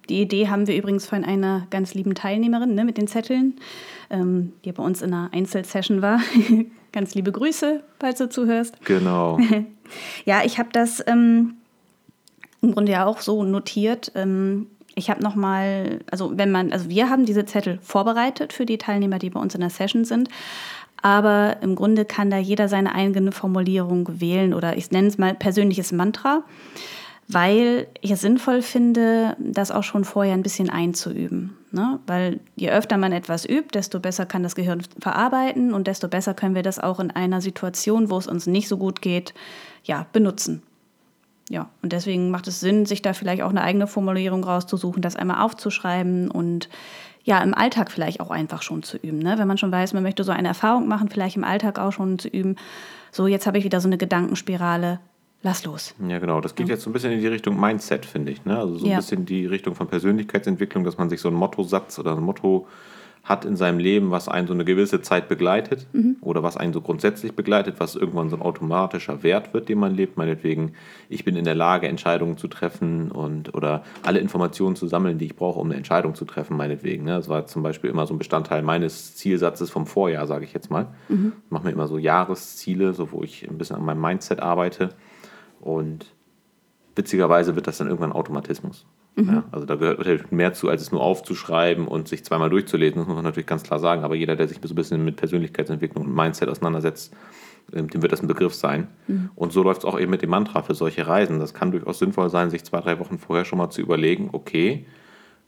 die 0.09 0.21
Idee 0.21 0.49
haben 0.49 0.67
wir 0.67 0.75
übrigens 0.75 1.05
von 1.05 1.23
einer 1.23 1.67
ganz 1.69 1.93
lieben 1.93 2.15
Teilnehmerin 2.15 2.75
ne, 2.75 2.83
mit 2.83 2.97
den 2.97 3.07
Zetteln, 3.07 3.55
ähm, 4.09 4.53
die 4.65 4.71
bei 4.71 4.83
uns 4.83 5.01
in 5.01 5.13
einer 5.13 5.29
Einzelsession 5.33 6.01
war. 6.01 6.19
ganz 6.91 7.15
liebe 7.15 7.31
Grüße, 7.31 7.83
falls 7.99 8.17
du 8.17 8.29
zuhörst. 8.29 8.83
Genau. 8.85 9.39
ja, 10.25 10.41
ich 10.43 10.59
habe 10.59 10.69
das 10.73 11.03
ähm, 11.07 11.55
im 12.61 12.73
Grunde 12.73 12.91
ja 12.91 13.05
auch 13.05 13.19
so 13.19 13.43
notiert. 13.43 14.11
Ähm, 14.15 14.67
ich 14.95 15.09
habe 15.09 15.23
nochmal, 15.23 15.99
also 16.11 16.37
wenn 16.37 16.51
man, 16.51 16.73
also 16.73 16.89
wir 16.89 17.09
haben 17.09 17.25
diese 17.25 17.45
Zettel 17.45 17.79
vorbereitet 17.81 18.51
für 18.51 18.65
die 18.65 18.77
Teilnehmer, 18.77 19.19
die 19.19 19.29
bei 19.29 19.39
uns 19.39 19.55
in 19.55 19.61
der 19.61 19.69
Session 19.69 20.03
sind, 20.03 20.29
aber 21.01 21.57
im 21.61 21.75
Grunde 21.75 22.05
kann 22.05 22.29
da 22.29 22.37
jeder 22.37 22.67
seine 22.67 22.93
eigene 22.93 23.31
Formulierung 23.31 24.19
wählen 24.19 24.53
oder 24.53 24.77
ich 24.77 24.91
nenne 24.91 25.07
es 25.07 25.17
mal 25.17 25.33
persönliches 25.33 25.91
Mantra, 25.91 26.43
weil 27.27 27.87
ich 28.01 28.11
es 28.11 28.21
sinnvoll 28.21 28.61
finde, 28.61 29.35
das 29.39 29.71
auch 29.71 29.83
schon 29.83 30.03
vorher 30.03 30.33
ein 30.33 30.43
bisschen 30.43 30.69
einzuüben. 30.69 31.57
Ne? 31.71 31.99
Weil 32.05 32.39
je 32.55 32.69
öfter 32.69 32.97
man 32.97 33.13
etwas 33.13 33.45
übt, 33.45 33.69
desto 33.73 33.99
besser 33.99 34.25
kann 34.25 34.43
das 34.43 34.55
Gehirn 34.55 34.83
verarbeiten 34.99 35.73
und 35.73 35.87
desto 35.87 36.07
besser 36.07 36.33
können 36.33 36.55
wir 36.55 36.63
das 36.63 36.79
auch 36.79 36.99
in 36.99 37.11
einer 37.11 37.41
Situation, 37.41 38.09
wo 38.09 38.17
es 38.17 38.27
uns 38.27 38.47
nicht 38.47 38.67
so 38.67 38.77
gut 38.77 39.01
geht, 39.01 39.33
ja, 39.83 40.05
benutzen. 40.11 40.61
Ja, 41.49 41.69
und 41.81 41.91
deswegen 41.91 42.29
macht 42.29 42.47
es 42.47 42.59
Sinn, 42.59 42.85
sich 42.85 43.01
da 43.01 43.13
vielleicht 43.13 43.41
auch 43.41 43.49
eine 43.49 43.61
eigene 43.61 43.87
Formulierung 43.87 44.43
rauszusuchen, 44.43 45.01
das 45.01 45.15
einmal 45.15 45.41
aufzuschreiben 45.43 46.31
und 46.31 46.69
ja, 47.23 47.41
im 47.41 47.53
Alltag 47.53 47.91
vielleicht 47.91 48.19
auch 48.19 48.31
einfach 48.31 48.61
schon 48.61 48.83
zu 48.83 48.97
üben. 48.97 49.19
Ne? 49.19 49.37
Wenn 49.37 49.47
man 49.47 49.57
schon 49.57 49.71
weiß, 49.71 49.93
man 49.93 50.03
möchte 50.03 50.23
so 50.23 50.31
eine 50.31 50.47
Erfahrung 50.47 50.87
machen, 50.87 51.09
vielleicht 51.09 51.35
im 51.35 51.43
Alltag 51.43 51.79
auch 51.79 51.91
schon 51.91 52.17
zu 52.19 52.27
üben. 52.27 52.55
So, 53.11 53.27
jetzt 53.27 53.45
habe 53.45 53.57
ich 53.57 53.63
wieder 53.63 53.81
so 53.81 53.87
eine 53.87 53.97
Gedankenspirale. 53.97 54.99
Lass 55.43 55.65
los. 55.65 55.95
Ja, 56.07 56.19
genau. 56.19 56.39
Das 56.39 56.53
geht 56.53 56.69
jetzt 56.69 56.83
so 56.83 56.89
ein 56.89 56.93
bisschen 56.93 57.11
in 57.11 57.19
die 57.19 57.27
Richtung 57.27 57.59
Mindset, 57.59 58.05
finde 58.05 58.31
ich. 58.31 58.45
Ne? 58.45 58.57
Also 58.57 58.77
so 58.77 58.85
ein 58.85 58.91
ja. 58.91 58.97
bisschen 58.97 59.25
die 59.25 59.47
Richtung 59.47 59.73
von 59.73 59.87
Persönlichkeitsentwicklung, 59.87 60.83
dass 60.83 60.97
man 60.97 61.09
sich 61.09 61.19
so 61.19 61.29
ein 61.29 61.33
Mottosatz 61.33 61.97
oder 61.97 62.15
ein 62.15 62.21
Motto 62.21 62.67
hat 63.23 63.45
in 63.45 63.55
seinem 63.55 63.77
Leben, 63.77 64.09
was 64.09 64.27
einen 64.27 64.47
so 64.47 64.53
eine 64.53 64.65
gewisse 64.65 65.01
Zeit 65.01 65.29
begleitet 65.29 65.85
mhm. 65.93 66.17
oder 66.21 66.41
was 66.41 66.57
einen 66.57 66.73
so 66.73 66.81
grundsätzlich 66.81 67.33
begleitet, 67.33 67.75
was 67.77 67.95
irgendwann 67.95 68.29
so 68.29 68.35
ein 68.35 68.41
automatischer 68.41 69.21
Wert 69.21 69.53
wird, 69.53 69.69
den 69.69 69.77
man 69.77 69.93
lebt. 69.93 70.17
Meinetwegen, 70.17 70.73
ich 71.07 71.23
bin 71.23 71.35
in 71.35 71.45
der 71.45 71.53
Lage, 71.53 71.87
Entscheidungen 71.87 72.37
zu 72.37 72.47
treffen 72.47 73.11
und 73.11 73.53
oder 73.53 73.83
alle 74.01 74.19
Informationen 74.19 74.75
zu 74.75 74.87
sammeln, 74.87 75.19
die 75.19 75.25
ich 75.25 75.35
brauche, 75.35 75.59
um 75.59 75.67
eine 75.67 75.75
Entscheidung 75.75 76.15
zu 76.15 76.25
treffen, 76.25 76.57
meinetwegen. 76.57 77.03
Ne? 77.05 77.11
Das 77.11 77.29
war 77.29 77.45
zum 77.45 77.61
Beispiel 77.61 77.91
immer 77.91 78.07
so 78.07 78.15
ein 78.15 78.17
Bestandteil 78.17 78.63
meines 78.63 79.15
Zielsatzes 79.15 79.69
vom 79.69 79.85
Vorjahr, 79.85 80.25
sage 80.25 80.45
ich 80.45 80.53
jetzt 80.53 80.71
mal. 80.71 80.87
Mhm. 81.07 81.33
Ich 81.45 81.51
mache 81.51 81.65
mir 81.65 81.71
immer 81.71 81.87
so 81.87 81.99
Jahresziele, 81.99 82.93
so 82.93 83.11
wo 83.11 83.21
ich 83.21 83.47
ein 83.47 83.59
bisschen 83.59 83.75
an 83.75 83.85
meinem 83.85 84.01
Mindset 84.01 84.39
arbeite. 84.39 84.89
Und 85.59 86.07
witzigerweise 86.95 87.55
wird 87.55 87.67
das 87.67 87.77
dann 87.77 87.87
irgendwann 87.87 88.13
Automatismus. 88.13 88.87
Mhm. 89.15 89.27
Ja, 89.27 89.43
also 89.51 89.65
da 89.65 89.75
gehört 89.75 90.31
mehr 90.31 90.53
zu, 90.53 90.69
als 90.69 90.81
es 90.81 90.91
nur 90.91 91.01
aufzuschreiben 91.01 91.87
und 91.87 92.07
sich 92.07 92.23
zweimal 92.23 92.49
durchzulesen, 92.49 92.99
das 92.99 93.07
muss 93.07 93.15
man 93.15 93.25
natürlich 93.25 93.47
ganz 93.47 93.63
klar 93.63 93.79
sagen. 93.79 94.03
Aber 94.03 94.15
jeder, 94.15 94.35
der 94.35 94.47
sich 94.47 94.59
so 94.63 94.73
ein 94.73 94.75
bisschen 94.75 95.03
mit 95.03 95.17
Persönlichkeitsentwicklung 95.17 96.05
und 96.05 96.15
Mindset 96.15 96.49
auseinandersetzt, 96.49 97.13
ähm, 97.73 97.89
dem 97.89 98.01
wird 98.01 98.11
das 98.11 98.21
ein 98.21 98.27
Begriff 98.27 98.53
sein. 98.53 98.87
Mhm. 99.07 99.31
Und 99.35 99.51
so 99.51 99.63
läuft 99.63 99.81
es 99.81 99.85
auch 99.85 99.99
eben 99.99 100.11
mit 100.11 100.21
dem 100.21 100.29
Mantra 100.29 100.61
für 100.61 100.75
solche 100.75 101.07
Reisen. 101.07 101.39
Das 101.39 101.53
kann 101.53 101.71
durchaus 101.71 101.99
sinnvoll 101.99 102.29
sein, 102.29 102.49
sich 102.49 102.63
zwei, 102.63 102.79
drei 102.79 102.99
Wochen 102.99 103.17
vorher 103.17 103.45
schon 103.45 103.57
mal 103.57 103.69
zu 103.69 103.81
überlegen, 103.81 104.29
okay, 104.31 104.85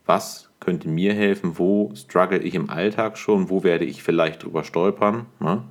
was 0.06 0.50
könnte 0.60 0.90
mir 0.90 1.14
helfen, 1.14 1.58
wo 1.58 1.92
struggle 1.96 2.40
ich 2.40 2.56
im 2.56 2.70
Alltag 2.70 3.18
schon, 3.18 3.50
wo 3.50 3.64
werde 3.64 3.86
ich 3.86 4.04
vielleicht 4.04 4.44
drüber 4.44 4.64
stolpern. 4.64 5.26
Ne? 5.40 5.64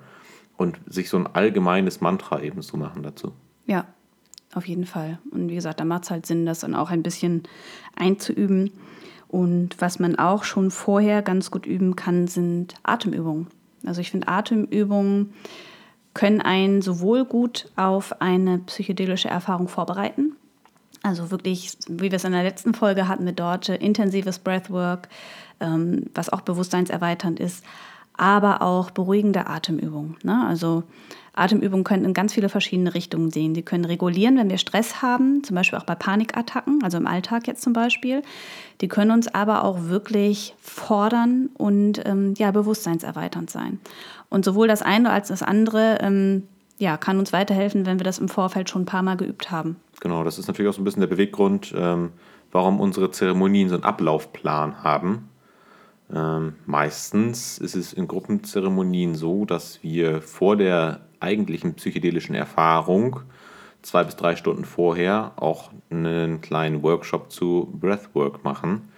Und 0.56 0.80
sich 0.87 1.08
so 1.08 1.18
ein 1.18 1.26
allgemeines 1.26 2.00
Mantra 2.00 2.40
eben 2.40 2.62
zu 2.62 2.76
machen 2.76 3.02
dazu. 3.02 3.32
Ja, 3.66 3.87
auf 4.54 4.66
jeden 4.66 4.87
Fall. 4.87 5.18
Und 5.30 5.49
wie 5.49 5.54
gesagt, 5.54 5.80
da 5.80 5.85
macht 5.85 6.04
es 6.04 6.11
halt 6.11 6.26
Sinn, 6.26 6.47
das 6.47 6.61
dann 6.61 6.75
auch 6.75 6.90
ein 6.90 7.02
bisschen 7.02 7.42
einzuüben. 7.97 8.73
Und 9.28 9.80
was 9.80 9.99
man 9.99 10.16
auch 10.16 10.44
schon 10.44 10.71
vorher 10.71 11.23
ganz 11.23 11.50
gut 11.50 11.66
üben 11.66 11.97
kann, 11.97 12.26
sind 12.26 12.75
Atemübungen. 12.82 13.47
Also 13.87 14.00
ich 14.00 14.11
finde, 14.11 14.28
Atemübungen 14.28 15.32
können 16.14 16.42
einen 16.42 16.82
sowohl 16.82 17.25
gut 17.25 17.71
auf 17.76 18.21
eine 18.21 18.59
psychedelische 18.59 19.28
Erfahrung 19.28 19.68
vorbereiten, 19.68 20.37
also 21.02 21.30
wirklich, 21.32 21.76
wie 21.88 22.11
wir 22.11 22.16
es 22.16 22.25
in 22.25 22.32
der 22.32 22.44
letzten 22.44 22.75
Folge 22.75 23.09
hatten 23.09 23.25
mit 23.25 23.40
Dorje, 23.40 23.75
intensives 23.75 24.38
Breathwork, 24.38 25.09
ähm, 25.61 26.04
was 26.14 26.28
auch 26.28 26.42
bewusstseinserweiternd 26.42 27.40
ist, 27.40 27.64
aber 28.16 28.62
auch 28.62 28.90
beruhigende 28.90 29.47
Atemübungen. 29.49 30.16
Ne? 30.23 30.47
Also 30.47 30.85
Atemübungen 31.35 31.85
können 31.85 32.05
in 32.05 32.12
ganz 32.12 32.35
viele 32.35 32.49
verschiedene 32.49 32.95
Richtungen 32.95 33.31
sehen. 33.31 33.55
Sie 33.55 33.62
können 33.62 33.87
regulieren, 33.87 34.37
wenn 34.37 34.51
wir 34.51 34.59
Stress 34.59 35.01
haben, 35.01 35.43
zum 35.45 35.57
Beispiel 35.57 35.79
auch 35.79 35.85
bei 35.85 35.95
Panikattacken, 35.95 36.83
also 36.83 36.99
im 36.99 37.07
Alltag 37.07 37.47
jetzt 37.47 37.62
zum 37.62 37.73
Beispiel. 37.73 38.23
Die 38.83 38.89
können 38.89 39.11
uns 39.11 39.29
aber 39.35 39.65
auch 39.65 39.85
wirklich 39.85 40.55
fordern 40.61 41.49
und 41.57 42.05
ähm, 42.05 42.35
ja, 42.37 42.51
bewusstseinserweiternd 42.51 43.49
sein. 43.49 43.81
Und 44.29 44.45
sowohl 44.45 44.69
das 44.69 44.83
eine 44.83 45.11
als 45.11 45.29
das 45.29 45.43
andere 45.43 45.99
ähm, 46.03 46.43
ja, 46.79 46.97
kann 46.97 47.19
uns 47.19 47.33
weiterhelfen, 47.33 47.87
wenn 47.87 47.99
wir 47.99 48.05
das 48.05 48.19
im 48.19 48.29
Vorfeld 48.29 48.69
schon 48.69 48.83
ein 48.83 48.87
paar 48.87 49.03
Mal 49.03 49.17
geübt 49.17 49.51
haben. 49.51 49.77
Genau, 50.01 50.25
das 50.25 50.39
ist 50.39 50.49
natürlich 50.49 50.69
auch 50.69 50.75
so 50.75 50.83
ein 50.83 50.85
bisschen 50.85 51.01
der 51.01 51.07
Beweggrund, 51.07 51.73
ähm, 51.77 52.11
warum 52.51 52.81
unsere 52.81 53.11
Zeremonien 53.11 53.69
so 53.69 53.77
einen 53.77 53.85
Ablaufplan 53.85 54.83
haben. 54.83 55.29
Ähm, 56.12 56.57
meistens 56.67 57.59
ist 57.59 57.75
es 57.75 57.93
in 57.93 58.09
Gruppenzeremonien 58.09 59.15
so, 59.15 59.45
dass 59.45 59.83
wir 59.83 60.21
vor 60.21 60.57
der 60.57 61.01
eigentlichen 61.23 61.75
psychedelischen 61.75 62.35
Erfahrung 62.35 63.21
zwei 63.83 64.05
bis 64.05 64.17
drei 64.17 64.37
Stunden 64.37 64.64
vorher 64.64 65.33
auch 65.37 65.71
einen 65.91 66.41
kleinen 66.41 66.83
Workshop 66.83 67.31
zu 67.31 67.69
Breathwork 67.81 68.45
machen. 68.45 68.88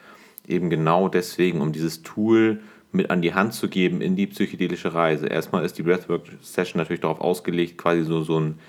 Eben 0.47 0.71
genau 0.71 1.09
deswegen, 1.09 1.61
um 1.61 1.73
dieses 1.73 2.03
Tool 2.03 2.61
mit 2.93 3.11
an 3.11 3.23
die 3.23 3.35
Hand 3.35 3.55
zu 3.55 3.69
geben 3.69 4.01
in 4.01 4.15
die 4.15 4.27
psychedelische 4.27 4.95
Reise. 4.95 5.27
Erstmal 5.27 5.65
ist 5.65 5.79
die 5.79 5.83
Breathwork-Session 5.83 6.79
natürlich 6.79 7.01
darauf 7.01 7.21
ausgelegt, 7.21 7.79
quasi 7.79 8.05
so, 8.05 8.23
so 8.23 8.37
einen 8.37 8.61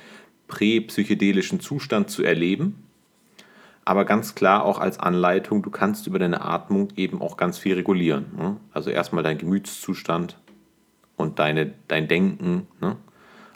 prä-psychedelischen 0.48 1.60
Zustand 1.60 2.10
zu 2.10 2.24
erleben. 2.24 2.84
Aber 3.84 4.04
ganz 4.06 4.34
klar 4.34 4.66
auch 4.66 4.80
als 4.80 5.00
Anleitung, 5.00 5.62
du 5.62 5.70
kannst 5.70 6.08
über 6.08 6.18
deine 6.18 6.42
Atmung 6.42 6.88
eben 6.96 7.22
auch 7.22 7.38
ganz 7.38 7.60
viel 7.60 7.76
regulieren. 7.76 8.26
Ne? 8.36 8.58
Also 8.74 8.90
erstmal 8.90 9.24
dein 9.24 9.38
Gemütszustand 9.38 10.40
und 11.18 11.38
deine, 11.38 11.74
dein 11.88 12.08
Denken. 12.08 12.68
Ne? 12.82 12.96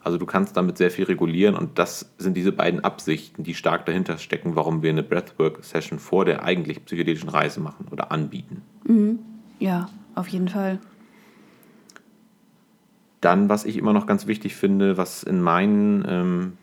Also 0.10 0.18
du 0.18 0.26
kannst 0.26 0.58
damit 0.58 0.80
sehr 0.80 0.90
viel 0.90 1.06
regulieren 1.06 1.54
und 1.54 1.78
das 1.78 2.12
sind 2.18 2.36
diese 2.36 2.52
beiden 2.52 2.84
Absichten, 2.84 3.44
die 3.44 3.54
stark 3.54 3.86
dahinter 3.86 4.18
stecken, 4.18 4.56
warum 4.56 4.82
wir 4.82 4.90
eine 4.90 5.04
Breathwork-Session 5.04 6.00
vor 6.00 6.26
der 6.26 6.44
eigentlich 6.44 6.84
psychedelischen 6.84 7.30
Reise 7.30 7.60
machen 7.60 7.86
oder 7.92 8.12
anbieten. 8.12 8.64
Mhm. 8.86 9.20
Ja, 9.60 9.88
auf 10.16 10.28
jeden 10.30 10.48
Fall. 10.48 10.80
Dann, 13.22 13.50
was 13.50 13.66
ich 13.66 13.78
immer 13.78 13.94
noch 13.94 14.08
ganz 14.08 14.26
wichtig 14.26 14.56
finde, 14.56 14.98
was 14.98 15.22
in 15.22 15.42
meinen 15.42 16.04
ähm, 16.10 16.54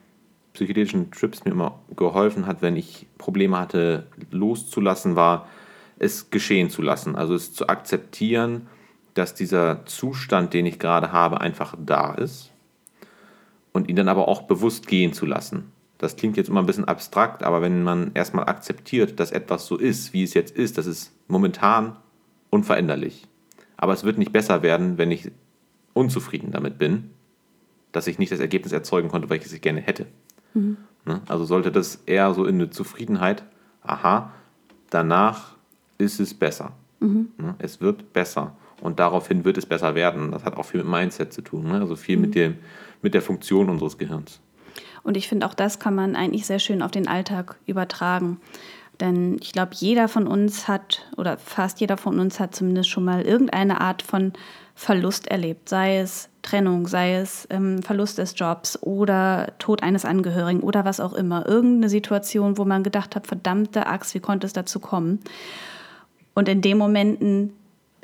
psychedelischen 0.53 1.13
Trips 1.13 1.45
mir 1.45 1.53
immer 1.53 1.79
geholfen 1.95 2.49
hat, 2.49 2.63
wenn 2.63 2.75
ich 2.75 3.07
Probleme 3.17 3.61
hatte, 3.61 4.09
loszulassen, 4.33 5.15
war, 5.15 5.47
es 6.01 6.31
geschehen 6.31 6.69
zu 6.69 6.83
lassen. 6.83 7.15
Also 7.15 7.37
es 7.37 7.55
zu 7.55 7.69
akzeptieren, 7.69 8.67
dass 9.15 9.35
dieser 9.35 9.87
Zustand, 9.87 10.53
den 10.53 10.67
ich 10.67 10.81
gerade 10.81 11.13
habe, 11.13 11.41
einfach 11.41 11.77
da 11.79 12.13
ist 12.13 12.51
und 13.77 13.91
ihn 13.91 13.97
dann 13.97 14.09
aber 14.09 14.27
auch 14.27 14.43
bewusst 14.43 14.87
gehen 14.87 15.13
zu 15.13 15.27
lassen. 15.27 15.71
Das 15.99 16.17
klingt 16.17 16.39
jetzt 16.39 16.49
immer 16.49 16.61
ein 16.61 16.67
bisschen 16.67 16.87
abstrakt, 16.87 17.43
aber 17.43 17.61
wenn 17.61 17.83
man 17.83 18.11
erstmal 18.15 18.47
akzeptiert, 18.47 19.21
dass 19.21 19.33
etwas 19.33 19.67
so 19.67 19.77
ist, 19.77 20.15
wie 20.15 20.23
es 20.23 20.33
jetzt 20.33 20.57
ist, 20.57 20.79
das 20.79 20.87
ist 20.87 21.13
momentan 21.29 21.97
unveränderlich. 22.49 23.27
Aber 23.77 23.93
es 23.93 24.03
wird 24.03 24.17
nicht 24.17 24.33
besser 24.33 24.63
werden, 24.63 24.97
wenn 24.97 25.11
ich 25.11 25.31
unzufrieden 25.93 26.53
damit 26.53 26.79
bin, 26.79 27.11
dass 27.93 28.07
ich 28.07 28.19
nicht 28.19 28.33
das 28.33 28.41
Ergebnis 28.41 28.73
erzeugen 28.73 29.09
konnte, 29.11 29.29
weil 29.29 29.41
ich 29.43 29.61
gerne 29.61 29.83
hätte. 29.83 30.07
Mhm. 30.55 30.79
Also 31.29 31.45
sollte 31.45 31.71
das 31.71 31.97
eher 32.07 32.33
so 32.33 32.47
in 32.47 32.57
eine 32.57 32.71
Zufriedenheit, 32.71 33.45
aha, 33.83 34.33
danach 34.89 35.55
ist 35.99 36.19
es 36.19 36.33
besser. 36.33 36.73
Mhm. 37.01 37.29
Ne? 37.37 37.55
Es 37.59 37.83
wird 37.83 38.15
besser. 38.15 38.57
Und 38.81 38.99
daraufhin 39.01 39.45
wird 39.45 39.59
es 39.59 39.67
besser 39.67 39.95
werden. 39.95 40.33
Das 40.33 40.45
hat 40.45 40.57
auch 40.57 40.65
viel 40.65 40.83
mit 40.83 40.91
Mindset 40.91 41.33
zu 41.33 41.43
tun, 41.43 41.69
ne? 41.69 41.81
also 41.81 41.95
viel 41.95 42.17
mhm. 42.17 42.23
mit, 42.23 42.35
dem, 42.35 42.57
mit 43.03 43.15
der 43.15 43.23
Funktion 43.23 43.71
unseres 43.71 43.99
Gehirns. 43.99 44.41
Und 45.03 45.17
ich 45.17 45.29
finde, 45.29 45.47
auch 45.47 45.55
das 45.55 45.79
kann 45.79 45.95
man 45.95 46.17
eigentlich 46.17 46.47
sehr 46.47 46.59
schön 46.59 46.83
auf 46.83 46.91
den 46.91 47.07
Alltag 47.07 47.57
übertragen. 47.67 48.41
Denn 49.01 49.37
ich 49.41 49.53
glaube, 49.53 49.73
jeder 49.75 50.09
von 50.09 50.27
uns 50.27 50.69
hat, 50.69 51.07
oder 51.17 51.39
fast 51.39 51.81
jeder 51.81 51.97
von 51.97 52.19
uns 52.19 52.41
hat 52.41 52.55
zumindest 52.55 52.89
schon 52.89 53.05
mal 53.05 53.23
irgendeine 53.23 53.81
Art 53.81 54.03
von 54.03 54.33
Verlust 54.75 55.29
erlebt. 55.29 55.69
Sei 55.69 55.99
es 55.99 56.29
Trennung, 56.43 56.87
sei 56.87 57.15
es 57.15 57.47
ähm, 57.51 57.83
Verlust 57.83 58.19
des 58.19 58.35
Jobs 58.37 58.79
oder 58.83 59.53
Tod 59.59 59.83
eines 59.83 60.05
Angehörigen 60.05 60.61
oder 60.61 60.85
was 60.85 61.01
auch 61.01 61.13
immer. 61.13 61.47
Irgendeine 61.47 61.89
Situation, 61.89 62.59
wo 62.59 62.65
man 62.65 62.83
gedacht 62.83 63.17
hat, 63.17 63.27
verdammte 63.27 63.87
Axt, 63.87 64.15
wie 64.15 64.21
konnte 64.21 64.47
es 64.47 64.53
dazu 64.53 64.81
kommen? 64.81 65.21
Und 66.35 66.49
in 66.49 66.61
den 66.61 66.79
Momenten, 66.79 67.53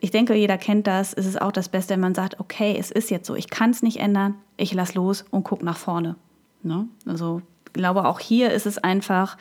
ich 0.03 0.11
denke, 0.11 0.35
jeder 0.35 0.59
kennt 0.59 0.89
das, 0.89 1.13
ist 1.13 1.27
es 1.27 1.37
auch 1.37 1.53
das 1.53 1.69
Beste, 1.69 1.95
wenn 1.95 2.01
man 2.01 2.15
sagt, 2.15 2.41
okay, 2.41 2.77
es 2.77 2.91
ist 2.91 3.09
jetzt 3.09 3.25
so, 3.25 3.37
ich 3.37 3.51
kann 3.51 3.71
es 3.71 3.85
nicht 3.85 4.01
ändern, 4.01 4.35
ich 4.57 4.75
lass 4.75 4.95
los 4.95 5.25
und 5.31 5.45
gucke 5.45 5.65
nach 5.65 5.77
vorne. 5.77 6.17
Ne? 6.65 6.89
Also 7.07 7.41
ich 7.67 7.73
glaube, 7.73 8.05
auch 8.07 8.19
hier 8.19 8.51
ist 8.51 8.67
es 8.67 8.79
einfach 8.79 9.39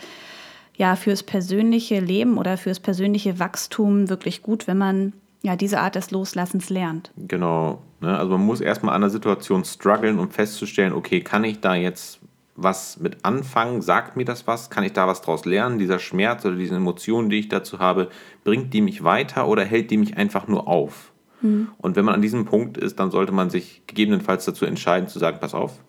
ja 0.75 0.95
fürs 0.95 1.23
persönliche 1.23 1.99
Leben 1.99 2.37
oder 2.37 2.57
fürs 2.57 2.79
persönliche 2.79 3.39
Wachstum 3.39 4.07
wirklich 4.07 4.43
gut, 4.43 4.67
wenn 4.67 4.77
man 4.77 5.13
ja 5.41 5.55
diese 5.55 5.79
Art 5.79 5.95
des 5.95 6.11
Loslassens 6.11 6.69
lernt. 6.69 7.11
Genau. 7.17 7.81
Ne? 7.99 8.15
Also 8.15 8.37
man 8.37 8.45
muss 8.45 8.61
erstmal 8.61 8.93
an 8.93 9.01
der 9.01 9.09
Situation 9.09 9.65
strugglen, 9.65 10.19
um 10.19 10.29
festzustellen, 10.29 10.93
okay, 10.93 11.21
kann 11.21 11.43
ich 11.43 11.59
da 11.59 11.73
jetzt 11.73 12.19
was 12.55 13.00
mit 13.00 13.24
anfangen? 13.24 13.81
Sagt 13.81 14.17
mir 14.17 14.25
das 14.25 14.48
was? 14.48 14.70
Kann 14.70 14.84
ich 14.84 14.93
da 14.93 15.08
was 15.08 15.22
draus 15.22 15.46
lernen? 15.46 15.79
Dieser 15.79 16.00
Schmerz 16.00 16.46
oder 16.46 16.55
diese 16.55 16.75
Emotionen, 16.75 17.29
die 17.29 17.39
ich 17.39 17.50
dazu 17.50 17.79
habe, 17.79 18.10
bringt 18.43 18.74
die 18.74 18.81
mich 18.81 19.03
weiter 19.03 19.48
oder 19.48 19.63
hält 19.63 19.91
die 19.91 19.98
mich 19.98 20.17
einfach 20.17 20.48
nur 20.48 20.67
auf? 20.67 21.12
Mhm. 21.41 21.70
Und 21.77 21.96
wenn 21.96 22.05
man 22.05 22.15
an 22.15 22.22
diesem 22.22 22.46
Punkt 22.46 22.77
ist, 22.77 23.00
dann 23.00 23.12
sollte 23.12 23.31
man 23.31 23.50
sich 23.50 23.81
gegebenenfalls 23.88 24.46
dazu 24.46 24.65
entscheiden, 24.65 25.08
zu 25.08 25.20
sagen, 25.20 25.39
pass 25.39 25.53
auf, 25.53 25.79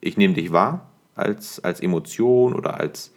ich 0.00 0.16
nehme 0.16 0.34
dich 0.34 0.52
wahr 0.52 0.90
als, 1.14 1.62
als 1.62 1.80
Emotion 1.80 2.54
oder 2.54 2.78
als 2.78 3.12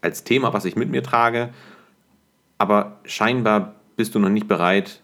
als 0.00 0.24
Thema, 0.24 0.52
was 0.52 0.64
ich 0.64 0.76
mit 0.76 0.90
mir 0.90 1.02
trage, 1.02 1.50
aber 2.58 3.00
scheinbar 3.04 3.74
bist 3.96 4.14
du 4.14 4.18
noch 4.18 4.28
nicht 4.28 4.48
bereit, 4.48 5.00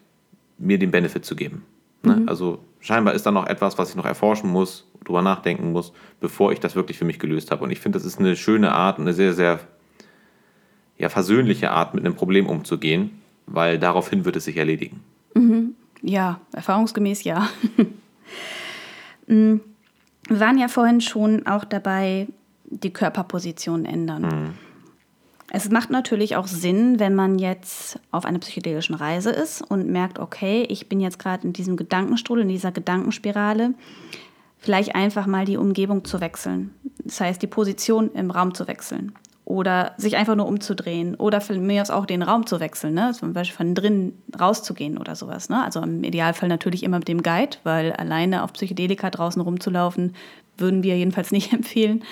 mir 0.58 0.78
den 0.78 0.90
Benefit 0.90 1.24
zu 1.24 1.36
geben. 1.36 1.64
Ne? 2.06 2.16
Mhm. 2.16 2.28
Also 2.28 2.58
scheinbar 2.80 3.14
ist 3.14 3.24
da 3.26 3.30
noch 3.30 3.46
etwas, 3.46 3.78
was 3.78 3.90
ich 3.90 3.96
noch 3.96 4.04
erforschen 4.04 4.50
muss, 4.50 4.88
drüber 5.04 5.22
nachdenken 5.22 5.72
muss, 5.72 5.92
bevor 6.20 6.52
ich 6.52 6.60
das 6.60 6.76
wirklich 6.76 6.98
für 6.98 7.04
mich 7.04 7.18
gelöst 7.18 7.50
habe. 7.50 7.64
Und 7.64 7.70
ich 7.70 7.80
finde, 7.80 7.98
das 7.98 8.06
ist 8.06 8.18
eine 8.18 8.36
schöne 8.36 8.72
Art, 8.72 8.98
eine 8.98 9.12
sehr, 9.12 9.32
sehr 9.32 9.60
ja, 10.96 11.08
versöhnliche 11.08 11.70
Art, 11.70 11.94
mit 11.94 12.04
einem 12.04 12.14
Problem 12.14 12.46
umzugehen, 12.46 13.22
weil 13.46 13.78
daraufhin 13.78 14.24
wird 14.24 14.36
es 14.36 14.44
sich 14.44 14.56
erledigen. 14.56 15.00
Mhm. 15.34 15.74
Ja, 16.02 16.40
erfahrungsgemäß 16.52 17.24
ja. 17.24 17.48
Mm, 19.26 19.60
wir 20.28 20.40
waren 20.40 20.58
ja 20.58 20.68
vorhin 20.68 21.00
schon 21.00 21.46
auch 21.46 21.64
dabei, 21.64 22.26
die 22.66 22.92
Körperposition 22.92 23.86
ändern. 23.86 24.22
Mhm. 24.22 24.63
Es 25.50 25.70
macht 25.70 25.90
natürlich 25.90 26.36
auch 26.36 26.46
Sinn, 26.46 26.98
wenn 26.98 27.14
man 27.14 27.38
jetzt 27.38 27.98
auf 28.10 28.24
einer 28.24 28.38
psychedelischen 28.38 28.94
Reise 28.94 29.30
ist 29.30 29.62
und 29.62 29.88
merkt, 29.88 30.18
okay, 30.18 30.66
ich 30.68 30.88
bin 30.88 31.00
jetzt 31.00 31.18
gerade 31.18 31.46
in 31.46 31.52
diesem 31.52 31.76
Gedankenstrudel, 31.76 32.42
in 32.42 32.48
dieser 32.48 32.72
Gedankenspirale, 32.72 33.74
vielleicht 34.58 34.94
einfach 34.94 35.26
mal 35.26 35.44
die 35.44 35.58
Umgebung 35.58 36.04
zu 36.04 36.20
wechseln. 36.20 36.74
Das 37.04 37.20
heißt, 37.20 37.42
die 37.42 37.46
Position 37.46 38.10
im 38.14 38.30
Raum 38.30 38.54
zu 38.54 38.66
wechseln 38.66 39.12
oder 39.44 39.92
sich 39.98 40.16
einfach 40.16 40.34
nur 40.36 40.46
umzudrehen 40.46 41.14
oder 41.16 41.40
für 41.40 41.58
mich 41.58 41.80
aus 41.80 41.90
auch 41.90 42.06
den 42.06 42.22
Raum 42.22 42.46
zu 42.46 42.60
wechseln, 42.60 42.94
ne? 42.94 43.12
zum 43.12 43.34
Beispiel 43.34 43.56
von 43.56 43.74
drinnen 43.74 44.22
rauszugehen 44.40 44.96
oder 44.96 45.14
sowas. 45.16 45.50
Ne? 45.50 45.62
Also 45.62 45.82
im 45.82 46.02
Idealfall 46.02 46.48
natürlich 46.48 46.82
immer 46.82 46.98
mit 46.98 47.08
dem 47.08 47.22
Guide, 47.22 47.58
weil 47.62 47.92
alleine 47.92 48.42
auf 48.42 48.54
Psychedelika 48.54 49.10
draußen 49.10 49.42
rumzulaufen, 49.42 50.14
würden 50.56 50.82
wir 50.82 50.96
jedenfalls 50.96 51.30
nicht 51.30 51.52
empfehlen. 51.52 52.02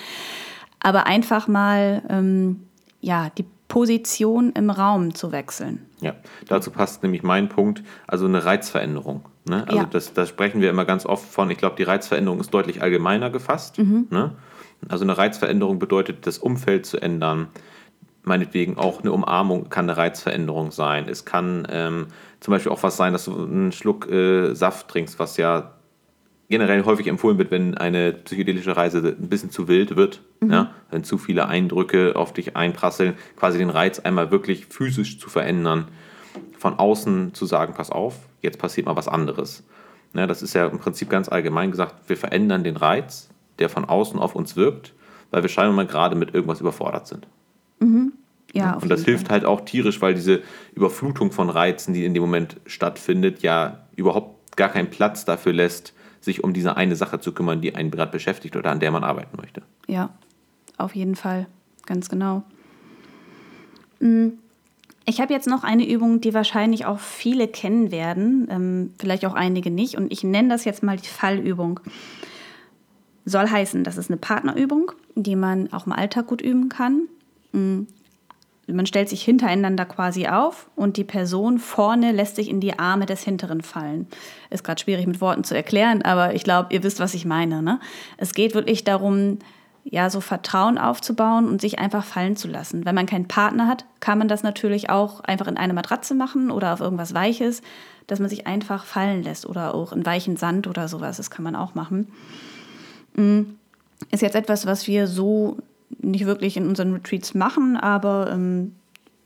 Aber 0.79 1.07
einfach 1.07 1.47
mal 1.47 2.03
ähm, 2.09 2.67
ja, 3.03 3.29
die 3.37 3.45
Position 3.67 4.51
im 4.53 4.69
Raum 4.69 5.13
zu 5.13 5.31
wechseln. 5.31 5.85
Ja, 5.99 6.13
dazu 6.47 6.71
passt 6.71 7.03
nämlich 7.03 7.21
mein 7.23 7.49
Punkt, 7.49 7.83
also 8.07 8.25
eine 8.25 8.45
Reizveränderung. 8.45 9.25
Ne? 9.45 9.63
Also 9.67 9.77
Ja. 9.79 9.85
das, 9.85 10.13
das 10.13 10.29
sprechen 10.29 10.61
wir 10.61 10.69
immer 10.69 10.85
ganz 10.85 11.05
oft 11.05 11.27
von, 11.27 11.49
ich 11.49 11.57
glaube, 11.57 11.75
die 11.75 11.83
Reizveränderung 11.83 12.39
ist 12.39 12.53
deutlich 12.53 12.81
allgemeiner 12.81 13.29
gefasst. 13.29 13.77
Ne? 13.77 14.35
Also 14.89 15.03
eine 15.03 15.17
Reizveränderung 15.17 15.79
bedeutet, 15.79 16.25
das 16.27 16.37
Umfeld 16.37 16.85
zu 16.85 16.97
ändern. 16.99 17.47
Meinetwegen 18.23 18.77
auch 18.77 19.01
eine 19.01 19.11
Umarmung 19.11 19.69
kann 19.69 19.89
eine 19.89 19.97
Reizveränderung 19.97 20.71
sein. 20.71 21.09
Es 21.09 21.25
kann 21.25 21.67
ähm, 21.69 22.07
zum 22.39 22.53
Beispiel 22.53 22.71
auch 22.71 22.83
was 22.83 22.95
sein, 22.95 23.11
dass 23.11 23.25
du 23.25 23.43
einen 23.43 23.71
Schluck 23.73 24.09
äh, 24.09 24.53
Saft 24.53 24.87
trinkst, 24.87 25.19
was 25.19 25.35
ja 25.37 25.71
generell 26.49 26.85
häufig 26.85 27.07
empfohlen 27.07 27.37
wird, 27.37 27.51
wenn 27.51 27.75
eine 27.75 28.13
psychedelische 28.13 28.75
Reise 28.75 29.15
ein 29.19 29.29
bisschen 29.29 29.49
zu 29.49 29.67
wild 29.67 29.95
wird, 29.95 30.21
ja, 30.45 30.71
wenn 30.91 31.03
zu 31.03 31.17
viele 31.17 31.47
Eindrücke 31.47 32.15
auf 32.15 32.33
dich 32.33 32.55
einprasseln, 32.55 33.15
quasi 33.35 33.57
den 33.57 33.69
Reiz 33.69 33.99
einmal 33.99 34.31
wirklich 34.31 34.65
physisch 34.67 35.19
zu 35.19 35.29
verändern, 35.29 35.87
von 36.57 36.77
außen 36.77 37.33
zu 37.33 37.45
sagen, 37.45 37.73
pass 37.75 37.89
auf, 37.89 38.15
jetzt 38.41 38.59
passiert 38.59 38.85
mal 38.85 38.95
was 38.95 39.07
anderes. 39.07 39.63
Ja, 40.13 40.27
das 40.27 40.43
ist 40.43 40.53
ja 40.53 40.67
im 40.67 40.79
Prinzip 40.79 41.09
ganz 41.09 41.27
allgemein 41.27 41.71
gesagt, 41.71 42.07
wir 42.07 42.17
verändern 42.17 42.63
den 42.63 42.77
Reiz, 42.77 43.29
der 43.59 43.69
von 43.69 43.85
außen 43.85 44.19
auf 44.19 44.35
uns 44.35 44.55
wirkt, 44.55 44.93
weil 45.31 45.41
wir 45.41 45.49
scheinbar 45.49 45.75
mal 45.75 45.87
gerade 45.87 46.15
mit 46.15 46.35
irgendwas 46.35 46.61
überfordert 46.61 47.07
sind. 47.07 47.27
Ja, 48.53 48.75
auf 48.75 48.83
Und 48.83 48.89
das 48.89 49.03
hilft 49.03 49.29
halt 49.31 49.45
auch 49.45 49.61
tierisch, 49.61 50.01
weil 50.01 50.13
diese 50.13 50.41
Überflutung 50.75 51.31
von 51.31 51.49
Reizen, 51.49 51.93
die 51.93 52.05
in 52.05 52.13
dem 52.13 52.21
Moment 52.21 52.57
stattfindet, 52.67 53.41
ja 53.41 53.79
überhaupt 53.95 54.55
gar 54.55 54.69
keinen 54.69 54.91
Platz 54.91 55.25
dafür 55.25 55.53
lässt, 55.53 55.93
sich 56.23 56.43
um 56.43 56.53
diese 56.53 56.77
eine 56.77 56.95
Sache 56.95 57.19
zu 57.19 57.33
kümmern, 57.33 57.61
die 57.61 57.75
einen 57.75 57.91
gerade 57.91 58.11
beschäftigt 58.11 58.55
oder 58.55 58.71
an 58.71 58.79
der 58.79 58.91
man 58.91 59.03
arbeiten 59.03 59.37
möchte. 59.37 59.61
Ja, 59.87 60.09
auf 60.77 60.95
jeden 60.95 61.15
Fall. 61.15 61.47
Ganz 61.85 62.09
genau. 62.09 62.43
Mm, 63.99 64.29
Ich 65.05 65.19
habe 65.19 65.33
jetzt 65.33 65.47
noch 65.47 65.65
eine 65.65 65.85
Übung, 65.85 66.21
die 66.21 66.33
wahrscheinlich 66.33 66.85
auch 66.85 66.99
viele 66.99 67.49
kennen 67.49 67.91
werden, 67.91 68.47
ähm, 68.49 68.93
vielleicht 68.97 69.25
auch 69.25 69.33
einige 69.33 69.69
nicht. 69.69 69.97
Und 69.97 70.13
ich 70.13 70.23
nenne 70.23 70.47
das 70.47 70.63
jetzt 70.63 70.81
mal 70.81 70.95
die 70.95 71.07
Fallübung. 71.07 71.81
Soll 73.25 73.49
heißen, 73.49 73.83
das 73.83 73.97
ist 73.97 74.09
eine 74.09 74.17
Partnerübung, 74.17 74.93
die 75.15 75.35
man 75.35 75.71
auch 75.73 75.87
im 75.87 75.91
Alltag 75.91 76.27
gut 76.27 76.41
üben 76.41 76.69
kann. 76.69 77.09
Man 78.67 78.85
stellt 78.85 79.09
sich 79.09 79.23
hintereinander 79.23 79.85
quasi 79.85 80.27
auf 80.27 80.69
und 80.75 80.95
die 80.95 81.03
Person 81.03 81.59
vorne 81.59 82.13
lässt 82.13 82.37
sich 82.37 82.49
in 82.49 82.61
die 82.61 82.79
Arme 82.79 83.05
des 83.05 83.23
Hinteren 83.23 83.61
fallen. 83.61 84.07
Ist 84.49 84.63
gerade 84.63 84.81
schwierig 84.81 85.05
mit 85.05 85.19
Worten 85.19 85.43
zu 85.43 85.53
erklären, 85.53 86.01
aber 86.01 86.33
ich 86.33 86.45
glaube, 86.45 86.73
ihr 86.73 86.81
wisst, 86.81 87.01
was 87.01 87.13
ich 87.13 87.25
meine. 87.25 87.61
Ne? 87.61 87.79
Es 88.17 88.33
geht 88.33 88.53
wirklich 88.55 88.85
darum, 88.85 89.39
ja, 89.83 90.09
so 90.09 90.21
Vertrauen 90.21 90.77
aufzubauen 90.77 91.49
und 91.49 91.59
sich 91.59 91.77
einfach 91.77 92.05
fallen 92.05 92.37
zu 92.37 92.47
lassen. 92.47 92.85
Wenn 92.85 92.95
man 92.95 93.05
keinen 93.05 93.27
Partner 93.27 93.67
hat, 93.67 93.83
kann 93.99 94.17
man 94.17 94.29
das 94.29 94.41
natürlich 94.41 94.89
auch 94.89 95.19
einfach 95.19 95.47
in 95.47 95.57
eine 95.57 95.73
Matratze 95.73 96.15
machen 96.15 96.49
oder 96.49 96.71
auf 96.71 96.79
irgendwas 96.79 97.13
Weiches, 97.13 97.61
dass 98.07 98.19
man 98.19 98.29
sich 98.29 98.47
einfach 98.47 98.85
fallen 98.85 99.23
lässt 99.23 99.45
oder 99.45 99.73
auch 99.75 99.91
in 99.91 100.05
weichen 100.05 100.37
Sand 100.37 100.67
oder 100.67 100.87
sowas. 100.87 101.17
Das 101.17 101.29
kann 101.29 101.43
man 101.43 101.57
auch 101.57 101.75
machen. 101.75 102.07
Ist 104.09 104.21
jetzt 104.21 104.35
etwas, 104.35 104.65
was 104.65 104.87
wir 104.87 105.07
so 105.07 105.57
nicht 105.99 106.25
wirklich 106.25 106.57
in 106.57 106.67
unseren 106.67 106.93
Retreats 106.93 107.33
machen, 107.33 107.77
aber 107.77 108.31
ähm, 108.31 108.75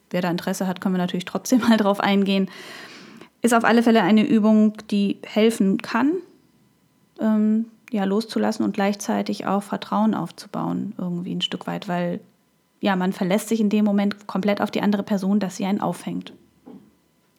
wer 0.09 0.21
da 0.21 0.29
Interesse 0.29 0.67
hat, 0.67 0.81
können 0.81 0.95
wir 0.95 0.99
natürlich 0.99 1.25
trotzdem 1.25 1.59
mal 1.69 1.77
drauf 1.77 1.99
eingehen. 1.99 2.49
Ist 3.41 3.53
auf 3.53 3.63
alle 3.63 3.83
Fälle 3.83 4.01
eine 4.01 4.27
Übung, 4.27 4.73
die 4.89 5.17
helfen 5.25 5.77
kann, 5.81 6.13
ähm, 7.19 7.65
ja, 7.91 8.03
loszulassen 8.03 8.65
und 8.65 8.73
gleichzeitig 8.73 9.45
auch 9.45 9.63
Vertrauen 9.63 10.13
aufzubauen, 10.13 10.93
irgendwie 10.97 11.35
ein 11.35 11.41
Stück 11.41 11.67
weit, 11.67 11.87
weil 11.87 12.19
ja, 12.79 12.95
man 12.95 13.13
verlässt 13.13 13.49
sich 13.49 13.59
in 13.59 13.69
dem 13.69 13.85
Moment 13.85 14.27
komplett 14.27 14.61
auf 14.61 14.71
die 14.71 14.81
andere 14.81 15.03
Person, 15.03 15.39
dass 15.39 15.55
sie 15.55 15.65
einen 15.65 15.81
auffängt. 15.81 16.33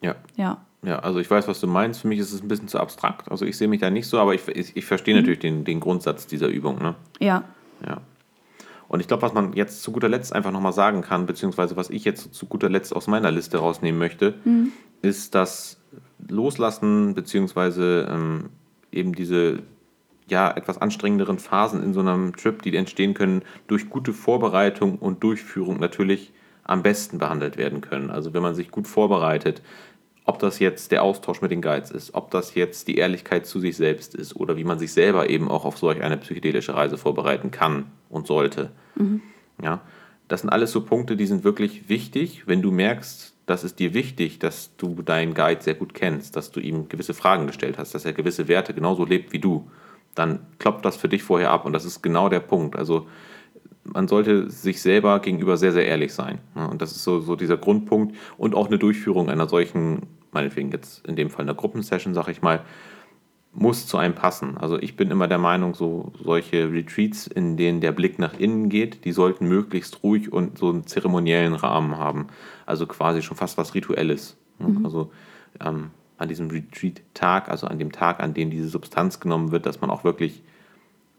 Ja. 0.01 0.15
Ja. 0.37 0.59
Ja, 0.83 1.01
also 1.01 1.19
ich 1.19 1.29
weiß, 1.29 1.49
was 1.49 1.59
du 1.61 1.67
meinst. 1.67 2.01
Für 2.01 2.09
mich 2.09 2.21
ist 2.21 2.33
es 2.33 2.41
ein 2.41 2.49
bisschen 2.49 2.69
zu 2.69 2.79
abstrakt. 2.79 3.31
Also 3.31 3.45
ich 3.45 3.57
sehe 3.57 3.67
mich 3.67 3.81
da 3.81 3.91
nicht 3.91 4.07
so, 4.07 4.19
aber 4.19 4.35
ich, 4.35 4.47
ich, 4.49 4.77
ich 4.77 4.85
verstehe 4.85 5.15
natürlich 5.15 5.41
den, 5.41 5.65
den 5.65 5.81
Grundsatz 5.81 6.27
dieser 6.27 6.47
Übung. 6.47 6.79
Ne? 6.79 6.95
Ja. 7.19 7.43
Ja. 7.85 8.01
Und 8.89 9.01
ich 9.01 9.07
glaube, 9.07 9.23
was 9.23 9.35
man 9.35 9.53
jetzt 9.53 9.83
zu 9.83 9.93
guter 9.93 10.09
Letzt 10.09 10.35
einfach 10.35 10.51
nochmal 10.51 10.73
sagen 10.73 11.03
kann, 11.03 11.27
beziehungsweise 11.27 11.77
was 11.77 11.91
ich 11.91 12.05
jetzt 12.05 12.35
zu 12.35 12.47
guter 12.47 12.71
Letzt 12.71 12.97
aus 12.97 13.07
meiner 13.07 13.31
Liste 13.31 13.59
rausnehmen 13.59 13.99
möchte, 13.99 14.35
ist 15.03 15.35
das 15.35 15.79
Loslassen, 16.27 17.15
beziehungsweise 17.15 18.09
ähm, 18.11 18.49
eben 18.91 19.15
diese 19.15 19.63
ja, 20.29 20.51
etwas 20.51 20.79
anstrengenderen 20.79 21.39
Phasen 21.39 21.83
in 21.83 21.95
so 21.95 22.01
einem 22.01 22.35
Trip, 22.37 22.61
die 22.63 22.77
entstehen 22.77 23.15
können, 23.15 23.43
durch 23.67 23.89
gute 23.89 24.13
Vorbereitung 24.13 24.99
und 24.99 25.23
Durchführung 25.23 25.81
natürlich 25.81 26.33
am 26.65 26.83
besten 26.83 27.19
behandelt 27.19 27.57
werden 27.57 27.81
können. 27.81 28.11
Also 28.11 28.35
wenn 28.35 28.43
man 28.43 28.55
sich 28.55 28.71
gut 28.71 28.87
vorbereitet, 28.87 29.63
ob 30.29 30.39
das 30.39 30.59
jetzt 30.59 30.93
der 30.93 31.03
Austausch 31.03 31.41
mit 31.41 31.51
den 31.51 31.63
Guides 31.63 31.91
ist, 31.91 32.15
ob 32.15 32.31
das 32.31 32.55
jetzt 32.55 32.87
die 32.87 32.99
Ehrlichkeit 32.99 33.47
zu 33.47 33.61
sich 33.61 33.79
selbst 33.79 34.15
ist 34.15 34.37
oder 34.37 34.59
wie 34.59 34.65
man 34.65 34.79
sich 34.79 34.93
selber 34.93 35.31
eben 35.31 35.49
auch 35.49 35.65
auf 35.65 35.79
solch 35.79 36.03
eine 36.03 36.19
psychedelische 36.19 36.75
Reise 36.75 36.99
vorbereiten 36.99 37.51
kann 37.51 37.87
und 38.11 38.27
sollte. 38.27 38.71
Ja, 39.63 39.81
das 40.29 40.43
sind 40.43 40.51
alles 40.51 40.71
so 40.71 40.83
Punkte, 40.83 41.17
die 41.17 41.25
sind 41.25 41.45
wirklich 41.45 41.89
wichtig, 41.89 42.43
wenn 42.47 42.61
du 42.61 42.71
merkst, 42.71 43.35
das 43.47 43.65
ist 43.65 43.79
dir 43.79 43.95
wichtig, 43.95 44.39
dass 44.39 44.77
du 44.77 45.01
deinen 45.01 45.33
Guide 45.33 45.63
sehr 45.63 45.75
gut 45.75 45.95
kennst, 45.95 46.37
dass 46.37 46.51
du 46.51 46.61
ihm 46.61 46.91
gewisse 46.91 47.15
Fragen 47.15 47.47
gestellt 47.47 47.79
hast, 47.79 47.95
dass 47.95 48.05
er 48.05 48.13
gewisse 48.13 48.49
Werte 48.49 48.75
genauso 48.75 49.07
lebt 49.07 49.33
wie 49.33 49.39
du, 49.39 49.71
dann 50.15 50.41
klopft 50.59 50.85
das 50.85 50.99
für 50.99 51.09
dich 51.09 51.23
vorher 51.23 51.51
ab 51.51 51.65
und 51.65 51.73
das 51.73 51.87
ist 51.87 52.03
genau 52.03 52.29
der 52.29 52.41
Punkt. 52.41 52.77
Also 52.77 53.07
man 53.85 54.09
sollte 54.09 54.51
sich 54.51 54.83
selber 54.83 55.21
gegenüber 55.21 55.57
sehr, 55.57 55.73
sehr 55.73 55.87
ehrlich 55.87 56.13
sein. 56.13 56.41
Und 56.55 56.83
das 56.83 56.93
ist 56.93 57.05
so, 57.05 57.21
so 57.21 57.37
dieser 57.37 57.57
Grundpunkt 57.57 58.15
und 58.37 58.55
auch 58.55 58.67
eine 58.67 58.79
Durchführung 58.79 59.31
einer 59.31 59.49
solchen, 59.49 60.07
meinetwegen 60.39 60.71
jetzt 60.71 61.05
in 61.07 61.17
dem 61.17 61.31
Fall 61.31 61.43
einer 61.43 61.55
Gruppensession, 61.55 62.15
sag 62.15 62.29
ich 62.29 62.43
mal, 62.43 62.63
muss 63.53 63.87
zu 63.87 63.97
einem 63.97 64.15
passen. 64.15 64.57
Also 64.57 64.79
ich 64.79 64.97
bin 64.97 65.11
immer 65.11 65.27
der 65.27 65.39
Meinung, 65.39 65.75
so 65.75 66.13
solche 66.23 66.71
Retreats, 66.71 67.27
in 67.27 67.57
denen 67.57 67.81
der 67.81 67.93
Blick 67.93 68.19
nach 68.19 68.39
innen 68.39 68.69
geht, 68.69 69.05
die 69.05 69.13
sollten 69.13 69.49
möglichst 69.49 70.03
ruhig 70.05 70.33
und 70.33 70.59
so 70.59 70.69
einen 70.71 70.87
zeremoniellen 70.87 71.55
Rahmen 71.55 71.99
haben. 71.99 72.29
Also 72.67 72.87
quasi 72.87 73.23
schon 73.23 73.37
fast 73.37 73.59
was 73.59 73.75
Rituelles. 73.75 74.37
ne? 74.59 74.81
Also 74.85 75.11
ähm, 75.61 75.91
an 76.19 76.29
diesem 76.29 76.51
Retreat-Tag, 76.51 77.49
also 77.49 77.67
an 77.67 77.79
dem 77.79 77.91
Tag, 77.91 78.21
an 78.21 78.35
dem 78.35 78.51
diese 78.51 78.69
Substanz 78.69 79.19
genommen 79.19 79.51
wird, 79.51 79.67
dass 79.67 79.81
man 79.81 79.91
auch 79.91 80.05
wirklich 80.05 80.43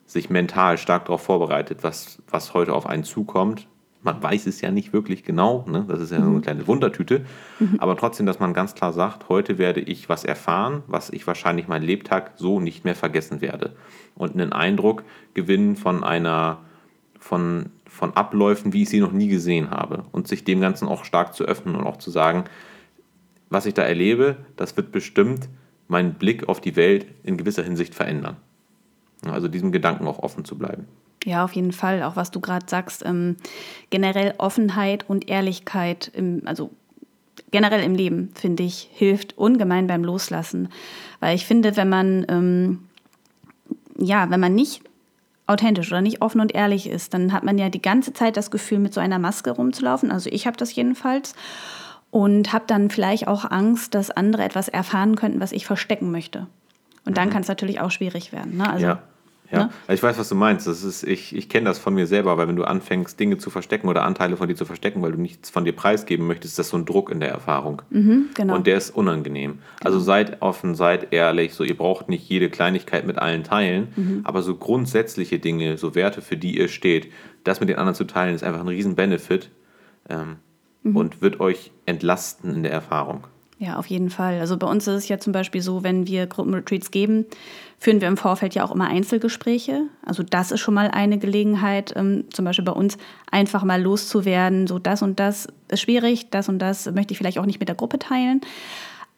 sich 0.05 0.29
mental 0.29 0.77
stark 0.77 1.05
darauf 1.05 1.21
vorbereitet, 1.21 1.79
was, 1.81 2.21
was 2.29 2.53
heute 2.53 2.73
auf 2.73 2.85
einen 2.85 3.03
zukommt. 3.03 3.67
Man 4.01 4.23
weiß 4.23 4.47
es 4.47 4.61
ja 4.61 4.71
nicht 4.71 4.93
wirklich 4.93 5.23
genau, 5.23 5.65
ne? 5.67 5.85
das 5.87 5.99
ist 5.99 6.11
ja 6.11 6.21
so 6.21 6.29
eine 6.29 6.39
kleine 6.39 6.67
Wundertüte, 6.67 7.25
aber 7.79 7.97
trotzdem, 7.97 8.25
dass 8.25 8.39
man 8.39 8.53
ganz 8.53 8.73
klar 8.73 8.93
sagt, 8.93 9.27
heute 9.27 9.57
werde 9.57 9.81
ich 9.81 10.07
was 10.07 10.23
erfahren, 10.23 10.83
was 10.87 11.09
ich 11.09 11.27
wahrscheinlich 11.27 11.67
mein 11.67 11.83
Lebtag 11.83 12.31
so 12.37 12.61
nicht 12.61 12.85
mehr 12.85 12.95
vergessen 12.95 13.41
werde. 13.41 13.75
Und 14.15 14.33
einen 14.33 14.53
Eindruck 14.53 15.03
gewinnen 15.33 15.75
von 15.75 16.05
einer, 16.05 16.59
von, 17.19 17.71
von 17.87 18.15
Abläufen, 18.15 18.71
wie 18.71 18.83
ich 18.83 18.89
sie 18.89 19.01
noch 19.01 19.11
nie 19.11 19.27
gesehen 19.27 19.69
habe. 19.69 20.05
Und 20.13 20.29
sich 20.29 20.45
dem 20.45 20.61
Ganzen 20.61 20.87
auch 20.87 21.03
stark 21.03 21.33
zu 21.33 21.43
öffnen 21.43 21.75
und 21.75 21.85
auch 21.85 21.97
zu 21.97 22.09
sagen, 22.09 22.45
was 23.49 23.65
ich 23.65 23.73
da 23.73 23.81
erlebe, 23.81 24.37
das 24.55 24.77
wird 24.77 24.93
bestimmt 24.93 25.49
meinen 25.89 26.13
Blick 26.13 26.47
auf 26.47 26.61
die 26.61 26.75
Welt 26.75 27.07
in 27.23 27.35
gewisser 27.35 27.63
Hinsicht 27.63 27.95
verändern. 27.95 28.37
Also 29.25 29.47
diesem 29.47 29.71
Gedanken 29.71 30.07
auch 30.07 30.19
offen 30.19 30.45
zu 30.45 30.57
bleiben. 30.57 30.87
Ja, 31.25 31.43
auf 31.43 31.53
jeden 31.53 31.71
Fall. 31.71 32.03
Auch 32.03 32.15
was 32.15 32.31
du 32.31 32.39
gerade 32.39 32.65
sagst, 32.67 33.03
ähm, 33.05 33.35
generell 33.89 34.35
Offenheit 34.37 35.09
und 35.09 35.29
Ehrlichkeit, 35.29 36.09
im, 36.13 36.43
also 36.45 36.71
generell 37.51 37.83
im 37.83 37.95
Leben, 37.95 38.31
finde 38.35 38.63
ich, 38.63 38.89
hilft 38.93 39.37
ungemein 39.37 39.87
beim 39.87 40.03
Loslassen. 40.03 40.69
Weil 41.19 41.35
ich 41.35 41.45
finde, 41.45 41.75
wenn 41.75 41.89
man, 41.89 42.25
ähm, 42.29 42.79
ja, 43.97 44.29
wenn 44.29 44.39
man 44.39 44.55
nicht 44.55 44.81
authentisch 45.47 45.91
oder 45.91 46.01
nicht 46.01 46.21
offen 46.21 46.41
und 46.41 46.53
ehrlich 46.53 46.87
ist, 46.87 47.13
dann 47.13 47.33
hat 47.33 47.43
man 47.43 47.57
ja 47.57 47.69
die 47.69 47.81
ganze 47.81 48.13
Zeit 48.13 48.37
das 48.37 48.51
Gefühl, 48.51 48.79
mit 48.79 48.93
so 48.93 49.01
einer 49.01 49.19
Maske 49.19 49.51
rumzulaufen. 49.51 50.11
Also 50.11 50.29
ich 50.29 50.47
habe 50.47 50.57
das 50.57 50.73
jedenfalls. 50.73 51.33
Und 52.11 52.53
habe 52.53 52.65
dann 52.65 52.89
vielleicht 52.89 53.27
auch 53.27 53.45
Angst, 53.45 53.93
dass 53.93 54.09
andere 54.09 54.43
etwas 54.43 54.67
erfahren 54.67 55.15
könnten, 55.15 55.39
was 55.39 55.51
ich 55.51 55.67
verstecken 55.67 56.09
möchte. 56.09 56.47
Und 57.05 57.17
dann 57.17 57.29
kann 57.29 57.43
es 57.43 57.47
natürlich 57.47 57.81
auch 57.81 57.91
schwierig 57.91 58.31
werden. 58.31 58.57
Ne? 58.57 58.67
Also, 58.67 58.85
Ja. 58.85 59.03
Ja, 59.51 59.63
Ne? 59.65 59.69
Also 59.87 59.93
ich 59.97 60.03
weiß, 60.03 60.17
was 60.19 60.29
du 60.29 60.35
meinst. 60.35 60.67
Das 60.67 60.83
ist, 60.83 61.03
ich 61.03 61.35
ich 61.35 61.49
kenne 61.49 61.65
das 61.65 61.79
von 61.79 61.93
mir 61.95 62.05
selber, 62.05 62.37
weil 62.37 62.47
wenn 62.47 62.55
du 62.55 62.63
anfängst, 62.65 63.19
Dinge 63.19 63.37
zu 63.39 63.49
verstecken 63.49 63.87
oder 63.87 64.03
Anteile 64.03 64.37
von 64.37 64.47
dir 64.47 64.55
zu 64.55 64.65
verstecken, 64.65 65.01
weil 65.01 65.11
du 65.13 65.19
nichts 65.19 65.49
von 65.49 65.65
dir 65.65 65.73
preisgeben 65.73 66.27
möchtest, 66.27 66.53
ist 66.53 66.59
das 66.59 66.69
so 66.69 66.77
ein 66.77 66.85
Druck 66.85 67.09
in 67.09 67.19
der 67.19 67.29
Erfahrung. 67.29 67.81
genau. 67.89 68.55
Und 68.55 68.67
der 68.67 68.77
ist 68.77 68.91
unangenehm. 68.95 69.59
Also 69.83 69.99
seid 69.99 70.41
offen, 70.41 70.75
seid 70.75 71.11
ehrlich. 71.13 71.53
So, 71.55 71.63
ihr 71.63 71.75
braucht 71.75 72.09
nicht 72.09 72.29
jede 72.29 72.49
Kleinigkeit 72.49 73.07
mit 73.07 73.17
allen 73.17 73.43
teilen, 73.43 73.87
Mhm. 73.95 74.21
aber 74.23 74.41
so 74.43 74.55
grundsätzliche 74.55 75.39
Dinge, 75.39 75.77
so 75.77 75.95
Werte, 75.95 76.21
für 76.21 76.37
die 76.37 76.57
ihr 76.57 76.67
steht, 76.67 77.11
das 77.43 77.59
mit 77.59 77.69
den 77.69 77.77
anderen 77.77 77.95
zu 77.95 78.03
teilen, 78.05 78.35
ist 78.35 78.43
einfach 78.43 78.61
ein 78.61 78.67
riesen 78.67 78.95
Benefit 78.95 79.49
ähm, 80.09 80.35
Mhm. 80.83 80.95
und 80.95 81.21
wird 81.21 81.39
euch 81.39 81.71
entlasten 81.85 82.53
in 82.55 82.63
der 82.63 82.71
Erfahrung. 82.71 83.25
Ja, 83.61 83.75
auf 83.75 83.87
jeden 83.87 84.09
Fall. 84.09 84.39
Also 84.39 84.55
bei 84.55 84.67
uns 84.67 84.87
ist 84.87 84.95
es 84.95 85.07
ja 85.09 85.19
zum 85.19 85.33
Beispiel 85.33 85.61
so, 85.61 85.83
wenn 85.83 86.07
wir 86.07 86.27
Gruppenretreats 86.27 86.91
geben, 86.91 87.25
führen 87.77 87.99
wir 87.99 88.07
im 88.07 88.15
Vorfeld 88.15 88.55
ja 88.55 88.63
auch 88.63 88.71
immer 88.73 88.87
Einzelgespräche. 88.87 89.81
Also 90.05 90.23
das 90.23 90.51
ist 90.51 90.61
schon 90.61 90.73
mal 90.73 90.89
eine 90.89 91.17
Gelegenheit, 91.17 91.93
ähm, 91.97 92.23
zum 92.31 92.45
Beispiel 92.45 92.63
bei 92.63 92.71
uns 92.71 92.97
einfach 93.29 93.65
mal 93.65 93.81
loszuwerden. 93.81 94.65
So 94.65 94.79
das 94.79 95.01
und 95.01 95.19
das 95.19 95.49
ist 95.67 95.81
schwierig, 95.81 96.29
das 96.29 96.47
und 96.47 96.59
das 96.59 96.89
möchte 96.93 97.11
ich 97.11 97.17
vielleicht 97.17 97.37
auch 97.37 97.45
nicht 97.45 97.59
mit 97.59 97.67
der 97.67 97.75
Gruppe 97.75 97.99
teilen. 97.99 98.39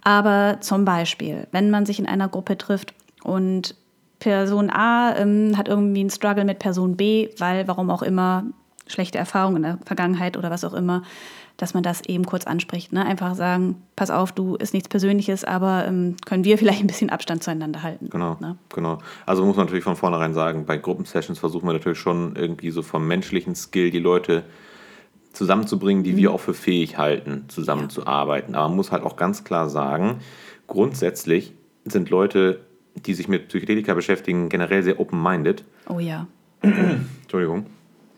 Aber 0.04 0.58
zum 0.62 0.86
Beispiel, 0.86 1.48
wenn 1.52 1.70
man 1.70 1.86
sich 1.86 2.00
in 2.00 2.08
einer 2.08 2.28
Gruppe 2.28 2.58
trifft 2.58 2.96
und 3.24 3.76
Person 4.18 4.72
A 4.72 5.16
ähm, 5.18 5.56
hat 5.56 5.68
irgendwie 5.68 6.00
einen 6.00 6.10
Struggle 6.10 6.46
mit 6.46 6.58
Person 6.58 6.98
B, 6.98 7.30
weil, 7.38 7.68
warum 7.68 7.92
auch 7.92 8.02
immer, 8.02 8.46
schlechte 8.88 9.20
Erfahrungen 9.20 9.58
in 9.58 9.64
der 9.64 9.80
Vergangenheit 9.86 10.36
oder 10.36 10.50
was 10.50 10.64
auch 10.64 10.74
immer, 10.74 11.04
dass 11.62 11.76
man 11.76 11.84
das 11.84 12.02
eben 12.08 12.26
kurz 12.26 12.46
anspricht. 12.46 12.92
Ne? 12.92 13.06
Einfach 13.06 13.36
sagen, 13.36 13.76
pass 13.96 14.10
auf, 14.10 14.32
du 14.32 14.56
ist 14.56 14.74
nichts 14.74 14.90
Persönliches, 14.90 15.44
aber 15.44 15.86
ähm, 15.88 16.16
können 16.26 16.44
wir 16.44 16.58
vielleicht 16.58 16.82
ein 16.82 16.88
bisschen 16.88 17.12
Abstand 17.12 17.44
zueinander 17.44 17.84
halten. 17.84 18.10
Genau, 18.10 18.36
ne? 18.40 18.58
genau. 18.74 18.98
Also 19.28 19.46
muss 19.46 19.56
man 19.56 19.68
natürlich 19.68 19.84
von 19.84 19.96
vornherein 19.96 20.34
sagen, 20.34 20.66
bei 20.66 20.78
Gruppensessions 20.78 21.38
versuchen 21.38 21.68
wir 21.68 21.74
natürlich 21.74 22.00
schon 22.00 22.36
irgendwie 22.36 22.72
so 22.72 22.82
vom 22.82 23.08
menschlichen 23.08 23.54
Skill 23.54 23.92
die 23.92 24.00
Leute 24.00 24.44
zusammenzubringen, 25.34 26.04
die 26.04 26.14
mhm. 26.14 26.18
wir 26.18 26.32
auch 26.34 26.40
für 26.40 26.56
fähig 26.56 26.98
halten, 26.98 27.46
zusammenzuarbeiten. 27.48 28.56
Ja. 28.56 28.62
Aber 28.62 28.70
man 28.70 28.78
muss 28.78 28.92
halt 28.92 29.04
auch 29.04 29.16
ganz 29.16 29.44
klar 29.44 29.70
sagen, 29.70 30.18
grundsätzlich 30.66 31.54
sind 31.86 32.10
Leute, 32.10 32.62
die 32.96 33.14
sich 33.14 33.28
mit 33.28 33.50
Psychedelika 33.50 33.94
beschäftigen, 33.94 34.50
generell 34.50 34.82
sehr 34.82 35.00
open-minded. 35.00 35.64
Oh 35.88 36.00
ja. 36.00 36.26
Entschuldigung. 36.62 37.68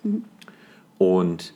Mhm. 0.03 0.23
Und 0.97 1.53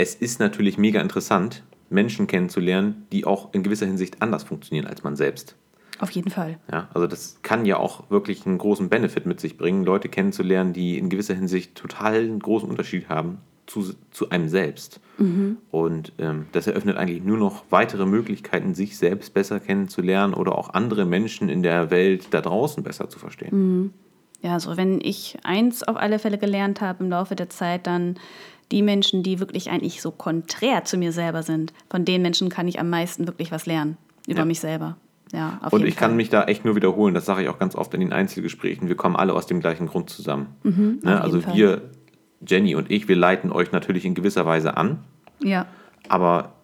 es 0.00 0.14
ist 0.14 0.40
natürlich 0.40 0.78
mega 0.78 0.98
interessant, 1.02 1.62
Menschen 1.90 2.26
kennenzulernen, 2.26 3.06
die 3.12 3.26
auch 3.26 3.52
in 3.52 3.62
gewisser 3.62 3.84
Hinsicht 3.84 4.22
anders 4.22 4.44
funktionieren 4.44 4.86
als 4.86 5.02
man 5.02 5.14
selbst. 5.14 5.56
Auf 5.98 6.10
jeden 6.12 6.30
Fall. 6.30 6.58
Ja, 6.72 6.88
also 6.94 7.06
das 7.06 7.40
kann 7.42 7.66
ja 7.66 7.76
auch 7.76 8.08
wirklich 8.10 8.46
einen 8.46 8.56
großen 8.56 8.88
Benefit 8.88 9.26
mit 9.26 9.40
sich 9.40 9.58
bringen, 9.58 9.84
Leute 9.84 10.08
kennenzulernen, 10.08 10.72
die 10.72 10.96
in 10.96 11.10
gewisser 11.10 11.34
Hinsicht 11.34 11.74
total 11.74 12.14
einen 12.14 12.38
großen 12.38 12.66
Unterschied 12.66 13.10
haben 13.10 13.38
zu, 13.66 13.92
zu 14.10 14.30
einem 14.30 14.48
selbst. 14.48 15.00
Mhm. 15.18 15.58
Und 15.70 16.14
ähm, 16.18 16.46
das 16.52 16.66
eröffnet 16.66 16.96
eigentlich 16.96 17.22
nur 17.22 17.36
noch 17.36 17.64
weitere 17.68 18.06
Möglichkeiten, 18.06 18.74
sich 18.74 18.96
selbst 18.96 19.34
besser 19.34 19.60
kennenzulernen 19.60 20.32
oder 20.32 20.56
auch 20.56 20.70
andere 20.70 21.04
Menschen 21.04 21.50
in 21.50 21.62
der 21.62 21.90
Welt 21.90 22.28
da 22.30 22.40
draußen 22.40 22.82
besser 22.82 23.10
zu 23.10 23.18
verstehen. 23.18 23.50
Mhm. 23.52 23.92
Ja, 24.40 24.58
so 24.58 24.78
wenn 24.78 25.02
ich 25.02 25.36
eins 25.42 25.82
auf 25.82 25.96
alle 25.96 26.18
Fälle 26.18 26.38
gelernt 26.38 26.80
habe 26.80 27.04
im 27.04 27.10
Laufe 27.10 27.36
der 27.36 27.50
Zeit, 27.50 27.86
dann 27.86 28.14
die 28.72 28.82
Menschen, 28.82 29.22
die 29.22 29.40
wirklich 29.40 29.70
eigentlich 29.70 30.00
so 30.00 30.10
konträr 30.10 30.84
zu 30.84 30.96
mir 30.96 31.12
selber 31.12 31.42
sind, 31.42 31.72
von 31.88 32.04
den 32.04 32.22
Menschen 32.22 32.48
kann 32.48 32.68
ich 32.68 32.78
am 32.78 32.90
meisten 32.90 33.26
wirklich 33.26 33.50
was 33.50 33.66
lernen 33.66 33.96
über 34.26 34.40
ja. 34.40 34.44
mich 34.44 34.60
selber. 34.60 34.96
Ja, 35.32 35.60
und 35.70 35.84
ich 35.84 35.94
Fall. 35.94 36.08
kann 36.08 36.16
mich 36.16 36.28
da 36.28 36.44
echt 36.44 36.64
nur 36.64 36.74
wiederholen, 36.74 37.14
das 37.14 37.24
sage 37.24 37.42
ich 37.42 37.48
auch 37.48 37.58
ganz 37.58 37.76
oft 37.76 37.94
in 37.94 38.00
den 38.00 38.12
Einzelgesprächen. 38.12 38.88
Wir 38.88 38.96
kommen 38.96 39.14
alle 39.14 39.32
aus 39.32 39.46
dem 39.46 39.60
gleichen 39.60 39.86
Grund 39.86 40.10
zusammen. 40.10 40.48
Mhm, 40.64 41.00
ne? 41.02 41.20
Also 41.20 41.40
Fall. 41.40 41.54
wir, 41.54 41.82
Jenny 42.44 42.74
und 42.74 42.90
ich, 42.90 43.06
wir 43.06 43.14
leiten 43.14 43.52
euch 43.52 43.70
natürlich 43.70 44.04
in 44.04 44.14
gewisser 44.14 44.44
Weise 44.44 44.76
an. 44.76 45.04
Ja. 45.42 45.66
Aber 46.08 46.54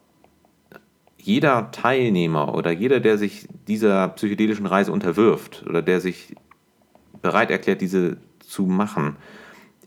jeder 1.17 1.71
Teilnehmer 1.71 2.55
oder 2.55 2.73
jeder, 2.73 2.99
der 2.99 3.19
sich 3.19 3.49
dieser 3.69 4.09
psychedelischen 4.09 4.67
Reise 4.67 4.91
unterwirft 4.91 5.65
oder 5.69 5.83
der 5.83 6.01
sich 6.01 6.35
bereit 7.23 7.51
erklärt, 7.51 7.81
diese 7.81 8.17
zu 8.41 8.65
machen, 8.65 9.17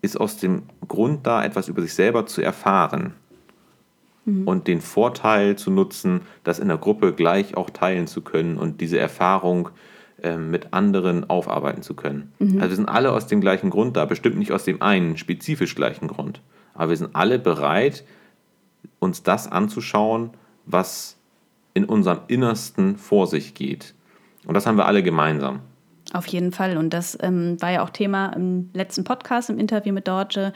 ist 0.02 0.20
aus 0.20 0.38
dem 0.38 0.64
Grund 0.88 1.28
da, 1.28 1.44
etwas 1.44 1.68
über 1.68 1.82
sich 1.82 1.94
selber 1.94 2.26
zu 2.26 2.42
erfahren 2.42 3.14
mhm. 4.26 4.48
und 4.48 4.68
den 4.68 4.82
Vorteil 4.82 5.56
zu 5.58 5.72
nutzen, 5.72 6.22
das 6.44 6.60
in 6.60 6.68
der 6.68 6.78
Gruppe 6.78 7.14
gleich 7.14 7.58
auch 7.58 7.70
teilen 7.70 8.08
zu 8.08 8.22
können 8.22 8.58
und 8.58 8.82
diese 8.82 9.00
Erfahrung 9.00 9.70
äh, 10.22 10.38
mit 10.38 10.74
anderen 10.74 11.30
aufarbeiten 11.30 11.82
zu 11.82 11.94
können. 11.94 12.32
Mhm. 12.40 12.58
Also 12.58 12.70
wir 12.70 12.76
sind 12.76 12.90
alle 12.90 13.12
aus 13.12 13.28
dem 13.28 13.42
gleichen 13.42 13.70
Grund 13.70 13.98
da, 13.98 14.06
bestimmt 14.06 14.38
nicht 14.38 14.52
aus 14.52 14.64
dem 14.64 14.82
einen 14.82 15.18
spezifisch 15.18 15.76
gleichen 15.76 16.08
Grund, 16.08 16.42
aber 16.74 16.90
wir 16.90 16.98
sind 16.98 17.16
alle 17.16 17.40
bereit, 17.40 18.04
uns 19.00 19.24
das 19.24 19.52
anzuschauen, 19.52 20.32
was 20.66 21.18
in 21.74 21.86
unserem 21.86 22.20
Innersten 22.28 22.98
vor 22.98 23.28
sich 23.28 23.54
geht. 23.54 23.94
Und 24.46 24.54
das 24.54 24.66
haben 24.66 24.78
wir 24.78 24.86
alle 24.86 25.04
gemeinsam. 25.04 25.62
Auf 26.14 26.28
jeden 26.28 26.52
Fall. 26.52 26.78
Und 26.78 26.92
das 26.92 27.18
ähm, 27.22 27.62
war 27.62 27.72
ja 27.72 27.84
auch 27.84 27.90
Thema 27.90 28.28
im 28.34 28.70
letzten 28.74 29.04
Podcast, 29.04 29.50
im 29.50 29.60
Interview 29.60 29.94
mit 29.94 30.08
Dorje. 30.08 30.54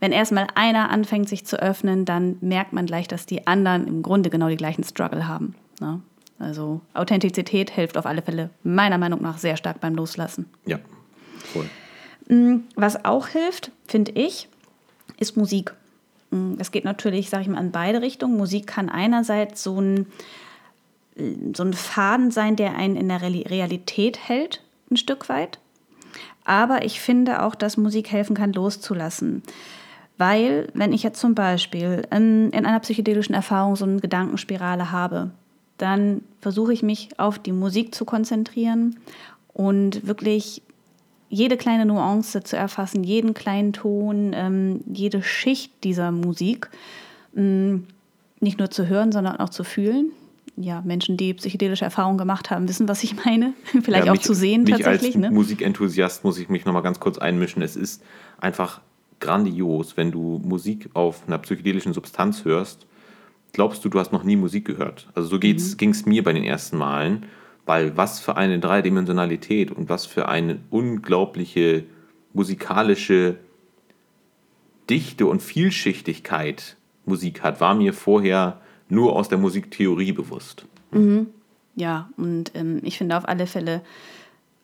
Wenn 0.00 0.12
erstmal 0.12 0.46
einer 0.54 0.90
anfängt, 0.90 1.28
sich 1.28 1.46
zu 1.46 1.60
öffnen, 1.60 2.04
dann 2.04 2.36
merkt 2.40 2.72
man 2.72 2.86
gleich, 2.86 3.08
dass 3.08 3.26
die 3.26 3.46
anderen 3.46 3.86
im 3.86 4.02
Grunde 4.02 4.30
genau 4.30 4.48
die 4.48 4.56
gleichen 4.56 4.84
Struggle 4.84 5.26
haben. 5.26 5.54
Ne? 5.80 6.00
Also 6.38 6.80
Authentizität 6.94 7.70
hilft 7.70 7.96
auf 7.96 8.06
alle 8.06 8.22
Fälle 8.22 8.50
meiner 8.62 8.98
Meinung 8.98 9.22
nach 9.22 9.38
sehr 9.38 9.56
stark 9.56 9.80
beim 9.80 9.94
Loslassen. 9.94 10.46
Ja, 10.66 10.78
voll. 11.38 11.68
Mm, 12.28 12.64
was 12.74 13.04
auch 13.04 13.28
hilft, 13.28 13.70
finde 13.86 14.12
ich, 14.12 14.48
ist 15.18 15.36
Musik. 15.36 15.74
Es 16.58 16.68
mm, 16.68 16.72
geht 16.72 16.84
natürlich, 16.84 17.30
sage 17.30 17.44
ich 17.44 17.48
mal, 17.48 17.60
in 17.60 17.72
beide 17.72 18.02
Richtungen. 18.02 18.36
Musik 18.36 18.66
kann 18.66 18.90
einerseits 18.90 19.62
so 19.62 19.80
ein, 19.80 20.06
so 21.54 21.62
ein 21.62 21.72
Faden 21.72 22.30
sein, 22.30 22.56
der 22.56 22.76
einen 22.76 22.96
in 22.96 23.08
der 23.08 23.22
Realität 23.22 24.18
hält, 24.28 24.62
ein 24.90 24.96
Stück 24.96 25.28
weit. 25.28 25.58
Aber 26.44 26.84
ich 26.84 27.00
finde 27.00 27.42
auch, 27.42 27.54
dass 27.54 27.76
Musik 27.76 28.10
helfen 28.10 28.36
kann, 28.36 28.52
loszulassen. 28.52 29.42
Weil, 30.18 30.68
wenn 30.72 30.92
ich 30.92 31.02
jetzt 31.02 31.20
zum 31.20 31.34
Beispiel 31.34 32.06
in, 32.10 32.50
in 32.50 32.64
einer 32.64 32.80
psychedelischen 32.80 33.34
Erfahrung 33.34 33.76
so 33.76 33.84
eine 33.84 34.00
Gedankenspirale 34.00 34.90
habe, 34.90 35.30
dann 35.76 36.22
versuche 36.40 36.72
ich 36.72 36.82
mich 36.82 37.18
auf 37.18 37.38
die 37.38 37.52
Musik 37.52 37.94
zu 37.94 38.06
konzentrieren 38.06 38.96
und 39.52 40.06
wirklich 40.06 40.62
jede 41.28 41.56
kleine 41.56 41.84
Nuance 41.84 42.42
zu 42.44 42.56
erfassen, 42.56 43.04
jeden 43.04 43.34
kleinen 43.34 43.72
Ton, 43.72 44.32
ähm, 44.32 44.80
jede 44.86 45.22
Schicht 45.22 45.84
dieser 45.84 46.12
Musik 46.12 46.70
ähm, 47.36 47.86
nicht 48.40 48.58
nur 48.58 48.70
zu 48.70 48.86
hören, 48.86 49.12
sondern 49.12 49.36
auch 49.36 49.50
zu 49.50 49.64
fühlen 49.64 50.12
ja, 50.56 50.80
Menschen, 50.82 51.16
die 51.16 51.34
psychedelische 51.34 51.84
Erfahrungen 51.84 52.18
gemacht 52.18 52.50
haben, 52.50 52.68
wissen, 52.68 52.88
was 52.88 53.02
ich 53.04 53.24
meine. 53.24 53.52
Vielleicht 53.64 54.06
ja, 54.06 54.12
mich, 54.12 54.20
auch 54.20 54.24
zu 54.24 54.34
sehen 54.34 54.62
mich 54.62 54.72
tatsächlich. 54.72 55.14
Als 55.14 55.22
ne? 55.22 55.30
Musikenthusiast 55.30 56.24
muss 56.24 56.38
ich 56.38 56.48
mich 56.48 56.64
nochmal 56.64 56.82
ganz 56.82 56.98
kurz 56.98 57.18
einmischen. 57.18 57.62
Es 57.62 57.76
ist 57.76 58.02
einfach 58.38 58.80
grandios, 59.20 59.96
wenn 59.96 60.10
du 60.10 60.40
Musik 60.44 60.90
auf 60.94 61.26
einer 61.26 61.38
psychedelischen 61.38 61.92
Substanz 61.92 62.44
hörst. 62.44 62.86
Glaubst 63.52 63.84
du, 63.84 63.88
du 63.88 63.98
hast 63.98 64.12
noch 64.12 64.24
nie 64.24 64.36
Musik 64.36 64.64
gehört? 64.64 65.08
Also 65.14 65.28
so 65.28 65.36
mhm. 65.36 65.76
ging 65.76 65.90
es 65.90 66.06
mir 66.06 66.22
bei 66.22 66.32
den 66.32 66.44
ersten 66.44 66.76
Malen, 66.78 67.26
weil 67.64 67.96
was 67.96 68.20
für 68.20 68.36
eine 68.36 68.58
Dreidimensionalität 68.58 69.70
und 69.70 69.88
was 69.88 70.06
für 70.06 70.28
eine 70.28 70.58
unglaubliche 70.70 71.84
musikalische 72.32 73.36
Dichte 74.88 75.26
und 75.26 75.42
Vielschichtigkeit 75.42 76.76
Musik 77.04 77.42
hat, 77.42 77.60
war 77.60 77.74
mir 77.74 77.92
vorher 77.92 78.60
nur 78.88 79.16
aus 79.16 79.28
der 79.28 79.38
Musiktheorie 79.38 80.12
bewusst. 80.12 80.64
Mhm. 80.90 81.28
Ja, 81.74 82.08
und 82.16 82.52
ähm, 82.54 82.80
ich 82.82 82.96
finde 82.98 83.16
auf 83.16 83.28
alle 83.28 83.46
Fälle 83.46 83.82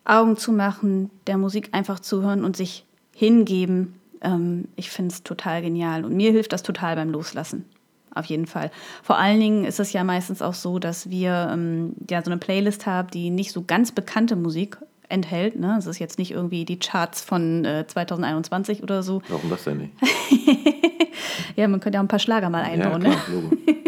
Augen 0.05 0.37
zu 0.37 0.53
machen, 0.53 1.11
der 1.27 1.39
Musik 1.39 1.69
einfach 1.73 2.01
zuhören 2.01 2.45
und 2.45 2.57
sich 2.57 2.85
hingeben. 3.15 3.95
Ähm, 4.21 4.67
ich 4.77 4.91
finde 4.91 5.13
es 5.13 5.23
total 5.23 5.63
genial 5.63 6.05
und 6.05 6.17
mir 6.17 6.33
hilft 6.33 6.53
das 6.53 6.63
total 6.63 6.97
beim 6.97 7.11
Loslassen. 7.11 7.67
Auf 8.15 8.27
jeden 8.27 8.47
Fall. 8.47 8.71
Vor 9.03 9.17
allen 9.19 9.41
Dingen 9.41 9.65
ist 9.65 9.81
es 9.81 9.93
ja 9.93 10.05
meistens 10.05 10.43
auch 10.43 10.55
so, 10.55 10.79
dass 10.79 11.09
wir 11.09 11.49
ähm, 11.51 11.95
ja 12.11 12.23
so 12.23 12.31
eine 12.31 12.39
Playlist 12.39 12.85
haben, 12.87 13.09
die 13.11 13.31
nicht 13.31 13.53
so 13.53 13.63
ganz 13.63 13.93
bekannte 13.93 14.37
Musik 14.37 14.77
enthält. 15.09 15.59
Ne? 15.59 15.77
Es 15.79 15.87
ist 15.87 15.99
jetzt 15.99 16.19
nicht 16.19 16.31
irgendwie 16.31 16.65
die 16.65 16.79
Charts 16.79 17.23
von 17.23 17.65
äh, 17.65 17.87
2021 17.87 18.83
oder 18.83 19.03
so. 19.03 19.23
Warum 19.29 19.49
das 19.49 19.65
denn 19.65 19.79
nicht? 19.79 19.93
ja, 21.57 21.69
man 21.69 21.81
könnte 21.81 21.97
ja 21.97 22.01
auch 22.01 22.05
ein 22.05 22.09
paar 22.09 22.19
Schlager 22.19 22.51
mal 22.51 22.65
einbauen. 22.65 23.03
Ja, 23.03 23.15
klar, 23.15 23.43
ne? 23.43 23.82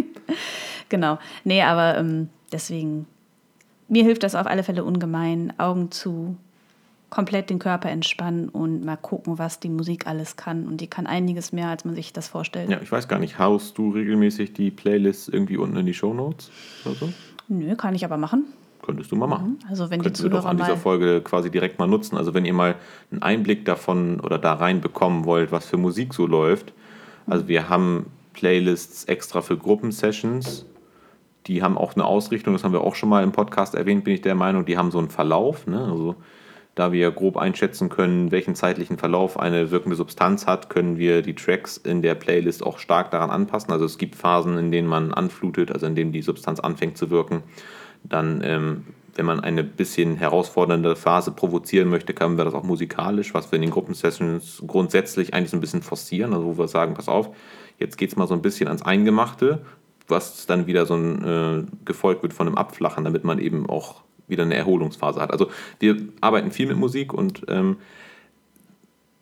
Genau. 0.88 1.18
Nee, 1.44 1.62
aber 1.62 1.98
ähm, 1.98 2.28
deswegen, 2.52 3.06
mir 3.88 4.04
hilft 4.04 4.22
das 4.22 4.34
auf 4.34 4.46
alle 4.46 4.62
Fälle 4.62 4.84
ungemein. 4.84 5.52
Augen 5.58 5.90
zu, 5.90 6.36
komplett 7.14 7.48
den 7.48 7.60
Körper 7.60 7.90
entspannen 7.90 8.48
und 8.48 8.84
mal 8.84 8.96
gucken, 8.96 9.38
was 9.38 9.60
die 9.60 9.68
Musik 9.68 10.06
alles 10.06 10.36
kann. 10.36 10.66
Und 10.66 10.80
die 10.80 10.88
kann 10.88 11.06
einiges 11.06 11.52
mehr, 11.52 11.68
als 11.68 11.84
man 11.84 11.94
sich 11.94 12.12
das 12.12 12.28
vorstellt. 12.28 12.70
Ja, 12.70 12.80
ich 12.82 12.90
weiß 12.90 13.06
gar 13.06 13.20
nicht, 13.20 13.38
haust 13.38 13.78
du 13.78 13.90
regelmäßig 13.90 14.52
die 14.52 14.70
Playlists 14.70 15.28
irgendwie 15.28 15.56
unten 15.56 15.76
in 15.76 15.86
die 15.86 15.94
Show 15.94 16.12
Notes 16.12 16.50
oder 16.84 16.94
so? 16.96 17.12
Nö, 17.48 17.76
kann 17.76 17.94
ich 17.94 18.04
aber 18.04 18.16
machen. 18.16 18.46
Könntest 18.82 19.12
du 19.12 19.16
mal 19.16 19.28
machen. 19.28 19.58
Mhm. 19.62 19.68
Also 19.70 19.84
wenn 19.90 20.00
Könnten 20.00 20.14
die 20.16 20.22
Zuhörer 20.22 20.34
wir 20.34 20.40
doch 20.40 20.48
an 20.48 20.56
dieser 20.56 20.76
Folge 20.76 21.20
quasi 21.22 21.50
direkt 21.50 21.78
mal 21.78 21.86
nutzen. 21.86 22.16
Also 22.16 22.34
wenn 22.34 22.44
ihr 22.44 22.52
mal 22.52 22.74
einen 23.12 23.22
Einblick 23.22 23.64
davon 23.64 24.20
oder 24.20 24.38
da 24.38 24.54
rein 24.54 24.80
bekommen 24.80 25.24
wollt, 25.24 25.52
was 25.52 25.66
für 25.66 25.76
Musik 25.76 26.12
so 26.12 26.26
läuft. 26.26 26.72
Also 27.26 27.46
wir 27.48 27.68
haben 27.68 28.06
Playlists 28.32 29.04
extra 29.04 29.40
für 29.40 29.56
Gruppensessions. 29.56 30.66
Die 31.46 31.62
haben 31.62 31.76
auch 31.76 31.94
eine 31.94 32.04
Ausrichtung, 32.04 32.54
das 32.54 32.64
haben 32.64 32.72
wir 32.72 32.80
auch 32.80 32.94
schon 32.94 33.08
mal 33.08 33.22
im 33.22 33.32
Podcast 33.32 33.74
erwähnt, 33.74 34.04
bin 34.04 34.14
ich 34.14 34.22
der 34.22 34.34
Meinung, 34.34 34.64
die 34.64 34.78
haben 34.78 34.90
so 34.90 34.98
einen 34.98 35.10
Verlauf. 35.10 35.66
Ne? 35.66 35.78
Also 35.78 36.16
da 36.74 36.90
wir 36.90 37.10
grob 37.10 37.36
einschätzen 37.36 37.88
können, 37.88 38.32
welchen 38.32 38.54
zeitlichen 38.54 38.98
Verlauf 38.98 39.38
eine 39.38 39.70
wirkende 39.70 39.94
Substanz 39.94 40.46
hat, 40.46 40.70
können 40.70 40.98
wir 40.98 41.22
die 41.22 41.34
Tracks 41.34 41.76
in 41.76 42.02
der 42.02 42.14
Playlist 42.14 42.64
auch 42.64 42.78
stark 42.78 43.10
daran 43.10 43.30
anpassen. 43.30 43.72
Also 43.72 43.84
es 43.84 43.98
gibt 43.98 44.16
Phasen, 44.16 44.58
in 44.58 44.72
denen 44.72 44.88
man 44.88 45.12
anflutet, 45.12 45.70
also 45.70 45.86
in 45.86 45.94
denen 45.94 46.12
die 46.12 46.22
Substanz 46.22 46.60
anfängt 46.60 46.96
zu 46.96 47.10
wirken. 47.10 47.42
Dann, 48.02 48.40
ähm, 48.42 48.86
wenn 49.14 49.26
man 49.26 49.38
eine 49.38 49.62
bisschen 49.62 50.16
herausfordernde 50.16 50.96
Phase 50.96 51.30
provozieren 51.30 51.88
möchte, 51.88 52.14
können 52.14 52.36
wir 52.36 52.44
das 52.44 52.54
auch 52.54 52.64
musikalisch, 52.64 53.32
was 53.34 53.52
wir 53.52 53.56
in 53.56 53.62
den 53.62 53.70
Gruppensessions 53.70 54.64
grundsätzlich 54.66 55.32
eigentlich 55.32 55.50
so 55.50 55.56
ein 55.56 55.60
bisschen 55.60 55.82
forcieren, 55.82 56.32
also 56.32 56.46
wo 56.46 56.58
wir 56.58 56.66
sagen, 56.66 56.94
pass 56.94 57.08
auf, 57.08 57.30
Jetzt 57.78 57.96
geht 57.98 58.10
es 58.10 58.16
mal 58.16 58.28
so 58.28 58.34
ein 58.34 58.42
bisschen 58.42 58.68
ans 58.68 58.82
Eingemachte. 58.82 59.64
Was 60.08 60.46
dann 60.46 60.66
wieder 60.66 60.86
so 60.86 60.94
ein 60.94 61.24
äh, 61.24 61.64
gefolgt 61.84 62.22
wird 62.22 62.32
von 62.32 62.46
einem 62.46 62.56
Abflachen, 62.56 63.04
damit 63.04 63.24
man 63.24 63.38
eben 63.38 63.68
auch 63.68 64.02
wieder 64.28 64.42
eine 64.42 64.54
Erholungsphase 64.54 65.20
hat. 65.20 65.32
Also 65.32 65.50
wir 65.80 65.96
arbeiten 66.20 66.50
viel 66.50 66.66
mit 66.66 66.76
Musik 66.76 67.12
und 67.12 67.42
ähm, 67.48 67.76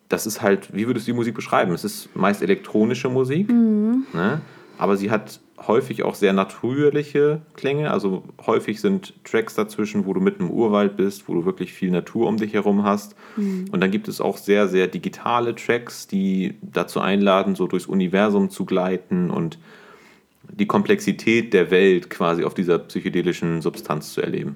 das 0.09 0.25
ist 0.25 0.41
halt, 0.41 0.73
wie 0.75 0.87
würdest 0.87 1.07
du 1.07 1.11
die 1.11 1.15
Musik 1.15 1.35
beschreiben? 1.35 1.73
Es 1.73 1.83
ist 1.83 2.15
meist 2.15 2.41
elektronische 2.41 3.09
Musik, 3.09 3.49
mhm. 3.49 4.05
ne? 4.13 4.41
aber 4.77 4.97
sie 4.97 5.09
hat 5.09 5.39
häufig 5.67 6.03
auch 6.03 6.15
sehr 6.15 6.33
natürliche 6.33 7.41
Klänge. 7.55 7.91
Also 7.91 8.23
häufig 8.45 8.81
sind 8.81 9.13
Tracks 9.23 9.55
dazwischen, 9.55 10.05
wo 10.05 10.13
du 10.13 10.19
mitten 10.19 10.43
im 10.43 10.51
Urwald 10.51 10.97
bist, 10.97 11.27
wo 11.27 11.33
du 11.33 11.45
wirklich 11.45 11.73
viel 11.73 11.91
Natur 11.91 12.27
um 12.27 12.37
dich 12.37 12.53
herum 12.53 12.83
hast. 12.83 13.15
Mhm. 13.37 13.65
Und 13.71 13.81
dann 13.81 13.91
gibt 13.91 14.07
es 14.07 14.19
auch 14.19 14.37
sehr, 14.37 14.67
sehr 14.67 14.87
digitale 14.87 15.55
Tracks, 15.55 16.07
die 16.07 16.55
dazu 16.61 16.99
einladen, 16.99 17.55
so 17.55 17.67
durchs 17.67 17.85
Universum 17.85 18.49
zu 18.49 18.65
gleiten 18.65 19.29
und 19.29 19.57
die 20.59 20.67
Komplexität 20.67 21.53
der 21.53 21.71
Welt 21.71 22.09
quasi 22.09 22.43
auf 22.43 22.53
dieser 22.53 22.79
psychedelischen 22.79 23.61
Substanz 23.61 24.13
zu 24.13 24.21
erleben. 24.21 24.55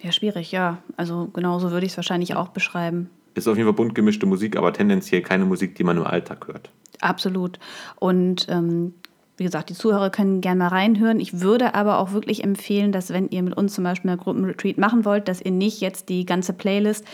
Ja, 0.00 0.12
schwierig, 0.12 0.52
ja. 0.52 0.78
Also 0.96 1.30
genauso 1.32 1.70
würde 1.70 1.86
ich 1.86 1.92
es 1.92 1.96
wahrscheinlich 1.96 2.34
auch 2.34 2.48
beschreiben. 2.48 3.08
Ist 3.34 3.48
auf 3.48 3.56
jeden 3.56 3.66
Fall 3.66 3.74
bunt 3.74 3.94
gemischte 3.94 4.26
Musik, 4.26 4.56
aber 4.56 4.72
tendenziell 4.72 5.22
keine 5.22 5.44
Musik, 5.44 5.74
die 5.74 5.84
man 5.84 5.96
im 5.96 6.04
Alltag 6.04 6.46
hört. 6.46 6.70
Absolut. 7.00 7.58
Und 7.96 8.46
ähm, 8.48 8.94
wie 9.36 9.44
gesagt, 9.44 9.70
die 9.70 9.74
Zuhörer 9.74 10.10
können 10.10 10.40
gerne 10.40 10.58
mal 10.58 10.68
reinhören. 10.68 11.18
Ich 11.18 11.40
würde 11.40 11.74
aber 11.74 11.98
auch 11.98 12.12
wirklich 12.12 12.44
empfehlen, 12.44 12.92
dass 12.92 13.12
wenn 13.12 13.28
ihr 13.30 13.42
mit 13.42 13.56
uns 13.56 13.74
zum 13.74 13.82
Beispiel 13.82 14.10
einen 14.10 14.20
Gruppenretreat 14.20 14.78
machen 14.78 15.04
wollt, 15.04 15.26
dass 15.26 15.40
ihr 15.40 15.50
nicht 15.50 15.80
jetzt 15.80 16.08
die 16.08 16.24
ganze 16.24 16.52
Playlist 16.52 17.04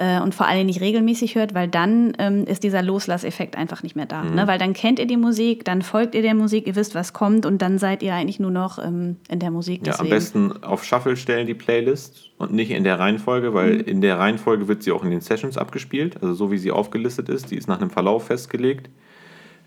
äh, 0.00 0.18
und 0.20 0.34
vor 0.34 0.46
allem 0.46 0.66
nicht 0.66 0.80
regelmäßig 0.80 1.34
hört, 1.34 1.54
weil 1.54 1.68
dann 1.68 2.14
ähm, 2.18 2.44
ist 2.44 2.64
dieser 2.64 2.82
Loslasseffekt 2.82 3.56
einfach 3.56 3.82
nicht 3.82 3.96
mehr 3.96 4.06
da. 4.06 4.24
Mhm. 4.24 4.34
Ne? 4.34 4.46
Weil 4.46 4.58
dann 4.58 4.72
kennt 4.72 4.98
ihr 4.98 5.06
die 5.06 5.18
Musik, 5.18 5.64
dann 5.66 5.82
folgt 5.82 6.14
ihr 6.14 6.22
der 6.22 6.34
Musik, 6.34 6.66
ihr 6.66 6.74
wisst, 6.74 6.94
was 6.94 7.12
kommt 7.12 7.44
und 7.44 7.60
dann 7.60 7.78
seid 7.78 8.02
ihr 8.02 8.14
eigentlich 8.14 8.40
nur 8.40 8.50
noch 8.50 8.78
ähm, 8.78 9.16
in 9.28 9.38
der 9.38 9.50
Musik. 9.50 9.86
Ja, 9.86 10.00
am 10.00 10.08
besten 10.08 10.64
auf 10.64 10.84
Shuffle 10.84 11.16
stellen 11.16 11.46
die 11.46 11.54
Playlist 11.54 12.30
und 12.38 12.52
nicht 12.52 12.70
in 12.70 12.82
der 12.82 12.98
Reihenfolge, 12.98 13.52
weil 13.52 13.74
mhm. 13.74 13.80
in 13.80 14.00
der 14.00 14.18
Reihenfolge 14.18 14.68
wird 14.68 14.82
sie 14.82 14.90
auch 14.90 15.04
in 15.04 15.10
den 15.10 15.20
Sessions 15.20 15.58
abgespielt, 15.58 16.16
also 16.22 16.32
so 16.32 16.50
wie 16.50 16.58
sie 16.58 16.70
aufgelistet 16.70 17.28
ist, 17.28 17.50
die 17.50 17.56
ist 17.56 17.68
nach 17.68 17.78
einem 17.78 17.90
Verlauf 17.90 18.26
festgelegt. 18.26 18.88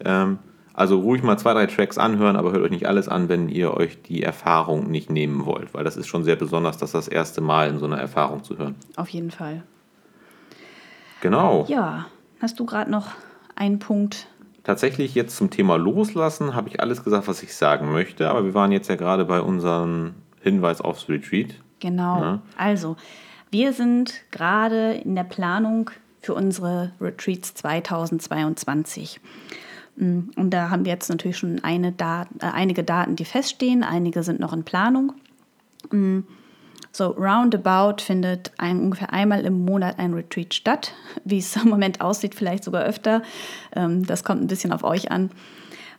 Ähm, 0.03 0.39
also 0.73 0.99
ruhig 0.99 1.21
mal 1.21 1.37
zwei, 1.37 1.53
drei 1.53 1.67
Tracks 1.67 1.99
anhören, 1.99 2.35
aber 2.35 2.51
hört 2.51 2.63
euch 2.63 2.71
nicht 2.71 2.87
alles 2.87 3.07
an, 3.07 3.29
wenn 3.29 3.49
ihr 3.49 3.75
euch 3.75 4.01
die 4.01 4.23
Erfahrung 4.23 4.89
nicht 4.89 5.11
nehmen 5.11 5.45
wollt, 5.45 5.75
weil 5.75 5.83
das 5.83 5.95
ist 5.95 6.07
schon 6.07 6.23
sehr 6.23 6.35
besonders, 6.35 6.79
das 6.79 6.93
das 6.93 7.07
erste 7.07 7.41
Mal 7.41 7.69
in 7.69 7.77
so 7.77 7.85
einer 7.85 7.99
Erfahrung 7.99 8.43
zu 8.43 8.57
hören. 8.57 8.73
Auf 8.95 9.09
jeden 9.09 9.29
Fall. 9.29 9.61
Genau. 11.23 11.63
Ja, 11.69 12.07
hast 12.41 12.59
du 12.59 12.65
gerade 12.65 12.91
noch 12.91 13.07
einen 13.55 13.79
Punkt? 13.79 14.27
Tatsächlich 14.65 15.15
jetzt 15.15 15.37
zum 15.37 15.49
Thema 15.49 15.77
Loslassen 15.77 16.53
habe 16.53 16.67
ich 16.67 16.81
alles 16.81 17.01
gesagt, 17.01 17.29
was 17.29 17.41
ich 17.43 17.55
sagen 17.55 17.93
möchte, 17.93 18.29
aber 18.29 18.43
wir 18.43 18.53
waren 18.53 18.73
jetzt 18.73 18.89
ja 18.89 18.95
gerade 18.95 19.23
bei 19.23 19.39
unserem 19.39 20.15
Hinweis 20.41 20.81
aufs 20.81 21.07
Retreat. 21.07 21.55
Genau. 21.79 22.21
Ja. 22.21 22.41
Also, 22.57 22.97
wir 23.51 23.71
sind 23.71 24.15
gerade 24.31 24.95
in 24.95 25.15
der 25.15 25.23
Planung 25.23 25.91
für 26.19 26.33
unsere 26.33 26.91
Retreats 26.99 27.53
2022. 27.53 29.21
Mm, 29.95 30.19
und 30.35 30.49
da 30.49 30.69
haben 30.71 30.83
wir 30.83 30.91
jetzt 30.91 31.07
natürlich 31.07 31.37
schon 31.37 31.63
eine 31.63 31.93
Dat 31.93 32.27
äh, 32.41 32.47
einige 32.47 32.83
Daten, 32.83 33.15
die 33.15 33.23
feststehen, 33.23 33.83
einige 33.83 34.23
sind 34.23 34.41
noch 34.41 34.51
in 34.51 34.65
Planung. 34.65 35.13
So, 36.95 37.07
roundabout 37.07 38.03
findet 38.03 38.51
ein, 38.59 38.79
ungefähr 38.79 39.11
einmal 39.11 39.45
im 39.45 39.65
Monat 39.65 39.97
ein 39.97 40.13
Retreat 40.13 40.53
statt. 40.53 40.93
Wie 41.25 41.39
es 41.39 41.55
im 41.55 41.67
Moment 41.67 42.01
aussieht, 42.01 42.35
vielleicht 42.35 42.63
sogar 42.63 42.83
öfter. 42.83 43.23
Ähm, 43.75 44.05
das 44.05 44.23
kommt 44.23 44.41
ein 44.41 44.47
bisschen 44.47 44.71
auf 44.71 44.83
euch 44.83 45.11
an. 45.11 45.31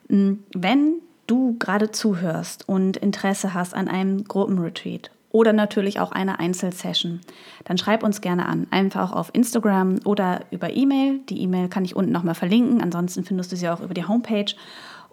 Mm, 0.08 0.34
wenn 0.54 1.00
du 1.26 1.56
gerade 1.58 1.90
zuhörst 1.90 2.68
und 2.68 2.96
Interesse 2.96 3.54
hast 3.54 3.74
an 3.74 3.88
einem 3.88 4.22
Gruppenretreat 4.22 5.10
oder 5.32 5.52
natürlich 5.52 5.98
auch 5.98 6.12
eine 6.12 6.38
Einzelsession, 6.38 7.20
dann 7.64 7.76
schreib 7.76 8.04
uns 8.04 8.20
gerne 8.20 8.46
an. 8.46 8.68
Einfach 8.70 9.10
auf 9.10 9.30
Instagram 9.32 9.98
oder 10.04 10.42
über 10.52 10.76
E-Mail. 10.76 11.18
Die 11.28 11.42
E-Mail 11.42 11.68
kann 11.68 11.84
ich 11.84 11.96
unten 11.96 12.12
nochmal 12.12 12.36
verlinken. 12.36 12.80
Ansonsten 12.80 13.24
findest 13.24 13.50
du 13.50 13.56
sie 13.56 13.68
auch 13.68 13.80
über 13.80 13.94
die 13.94 14.06
Homepage. 14.06 14.54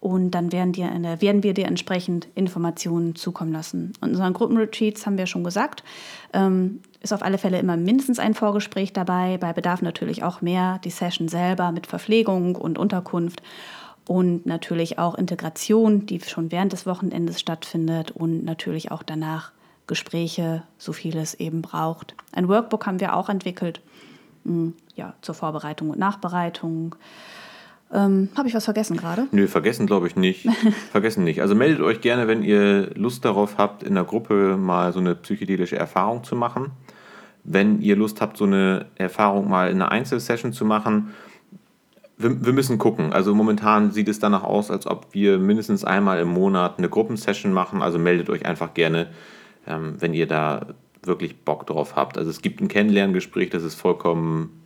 Und 0.01 0.31
dann 0.31 0.51
werden, 0.51 0.73
dir, 0.73 0.89
werden 1.19 1.43
wir 1.43 1.53
dir 1.53 1.67
entsprechend 1.67 2.27
Informationen 2.33 3.15
zukommen 3.15 3.53
lassen. 3.53 3.93
Und 4.01 4.09
unseren 4.09 4.33
Gruppenretreats 4.33 5.05
haben 5.05 5.19
wir 5.19 5.27
schon 5.27 5.43
gesagt, 5.43 5.83
ähm, 6.33 6.81
ist 7.01 7.13
auf 7.13 7.21
alle 7.21 7.37
Fälle 7.37 7.59
immer 7.59 7.77
mindestens 7.77 8.17
ein 8.17 8.33
Vorgespräch 8.33 8.93
dabei, 8.93 9.37
bei 9.37 9.53
Bedarf 9.53 9.83
natürlich 9.83 10.23
auch 10.23 10.41
mehr, 10.41 10.79
die 10.83 10.89
Session 10.89 11.27
selber 11.27 11.71
mit 11.71 11.85
Verpflegung 11.85 12.55
und 12.55 12.79
Unterkunft 12.79 13.43
und 14.07 14.47
natürlich 14.47 14.97
auch 14.97 15.15
Integration, 15.15 16.07
die 16.07 16.19
schon 16.19 16.51
während 16.51 16.73
des 16.73 16.87
Wochenendes 16.87 17.39
stattfindet 17.39 18.09
und 18.11 18.43
natürlich 18.43 18.91
auch 18.91 19.03
danach 19.03 19.51
Gespräche, 19.87 20.63
so 20.77 20.93
viel 20.93 21.17
es 21.17 21.33
eben 21.35 21.61
braucht. 21.61 22.15
Ein 22.31 22.47
Workbook 22.47 22.87
haben 22.87 22.99
wir 22.99 23.15
auch 23.15 23.29
entwickelt, 23.29 23.81
hm, 24.45 24.73
ja, 24.95 25.13
zur 25.21 25.35
Vorbereitung 25.35 25.91
und 25.91 25.99
Nachbereitung. 25.99 26.95
Ähm, 27.93 28.29
Habe 28.35 28.47
ich 28.47 28.53
was 28.53 28.65
vergessen 28.65 28.97
gerade? 28.97 29.27
Nö, 29.31 29.47
vergessen 29.47 29.85
glaube 29.85 30.07
ich 30.07 30.15
nicht. 30.15 30.47
vergessen 30.91 31.23
nicht. 31.23 31.41
Also 31.41 31.55
meldet 31.55 31.81
euch 31.81 32.01
gerne, 32.01 32.27
wenn 32.27 32.43
ihr 32.43 32.91
Lust 32.95 33.25
darauf 33.25 33.57
habt, 33.57 33.83
in 33.83 33.95
der 33.95 34.03
Gruppe 34.03 34.57
mal 34.57 34.93
so 34.93 34.99
eine 34.99 35.15
psychedelische 35.15 35.75
Erfahrung 35.75 36.23
zu 36.23 36.35
machen. 36.35 36.71
Wenn 37.43 37.81
ihr 37.81 37.95
Lust 37.95 38.21
habt, 38.21 38.37
so 38.37 38.45
eine 38.45 38.85
Erfahrung 38.95 39.49
mal 39.49 39.69
in 39.69 39.81
einer 39.81 39.91
Einzelsession 39.91 40.53
zu 40.53 40.63
machen, 40.63 41.11
wir, 42.17 42.45
wir, 42.45 42.53
müssen 42.53 42.77
gucken. 42.77 43.13
Also 43.13 43.33
momentan 43.33 43.91
sieht 43.91 44.07
es 44.07 44.19
danach 44.19 44.43
aus, 44.43 44.69
als 44.69 44.85
ob 44.85 45.07
wir 45.11 45.39
mindestens 45.39 45.83
einmal 45.83 46.19
im 46.19 46.27
Monat 46.27 46.77
eine 46.77 46.87
Gruppensession 46.87 47.51
machen. 47.51 47.81
Also 47.81 47.97
meldet 47.97 48.29
euch 48.29 48.45
einfach 48.45 48.75
gerne 48.75 49.07
ähm, 49.67 49.95
wenn 49.99 50.13
ihr 50.13 50.27
da 50.27 50.67
wirklich 51.03 51.43
Bock 51.43 51.65
drauf 51.67 51.95
habt. 51.95 52.17
Also 52.17 52.29
es 52.29 52.41
gibt 52.41 52.61
ein 52.61 52.67
Kennenlerngespräch, 52.67 53.49
das 53.49 53.63
ist 53.63 53.75
vollkommen 53.75 54.60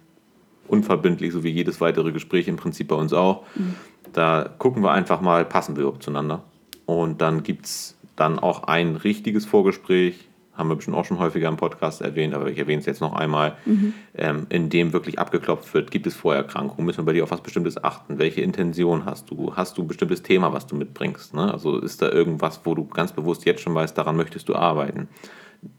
unverbindlich, 0.68 1.32
so 1.32 1.44
wie 1.44 1.50
jedes 1.50 1.82
weitere 1.82 2.12
Gespräch 2.12 2.48
im 2.48 2.56
Prinzip 2.56 2.88
bei 2.88 2.96
uns 2.96 3.14
auch. 3.14 3.44
Mhm. 3.56 3.76
Da 4.14 4.50
gucken 4.58 4.84
wir 4.84 4.92
einfach 4.92 5.22
mal, 5.22 5.46
passen 5.46 5.76
wir 5.76 5.84
überhaupt 5.84 6.04
zueinander. 6.04 6.44
Und 6.86 7.22
dann 7.22 7.44
gibt 7.44 7.66
es 7.66 7.98
dann 8.16 8.40
auch 8.40 8.64
ein 8.64 8.96
richtiges 8.96 9.46
Vorgespräch, 9.46 10.30
haben 10.54 10.70
wir 10.70 10.76
bestimmt 10.76 10.96
auch 10.96 11.06
schon 11.06 11.20
häufiger 11.20 11.50
im 11.50 11.58
Podcast 11.58 12.02
erwähnt, 12.02 12.34
aber 12.34 12.50
ich 12.50 12.58
erwähne 12.58 12.80
es 12.80 12.86
jetzt 12.86 13.02
noch 13.02 13.14
einmal, 13.14 13.58
mhm. 13.66 13.94
ähm, 14.16 14.48
in 14.50 14.70
dem 14.70 14.94
wirklich 14.94 15.20
abgeklopft 15.20 15.74
wird, 15.74 15.92
gibt 15.92 16.08
es 16.08 16.16
Vorerkrankungen, 16.16 16.86
müssen 16.86 17.00
wir 17.00 17.06
bei 17.06 17.14
dir 17.14 17.24
auf 17.24 17.32
was 17.32 17.42
Bestimmtes 17.42 17.84
achten, 17.84 18.20
welche 18.20 18.42
Intention 18.42 19.06
hast 19.06 19.30
du, 19.30 19.54
hast 19.56 19.78
du 19.78 19.82
ein 19.82 19.88
bestimmtes 19.88 20.24
Thema, 20.24 20.54
was 20.54 20.66
du 20.66 20.76
mitbringst, 20.76 21.34
ne? 21.34 21.52
also 21.52 21.80
ist 21.80 22.02
da 22.02 22.10
irgendwas, 22.10 22.62
wo 22.64 22.74
du 22.74 22.86
ganz 22.86 23.12
bewusst 23.12 23.46
jetzt 23.46 23.62
schon 23.62 23.76
weißt, 23.76 23.98
daran 23.98 24.16
möchtest 24.16 24.48
du 24.48 24.56
arbeiten. 24.56 25.10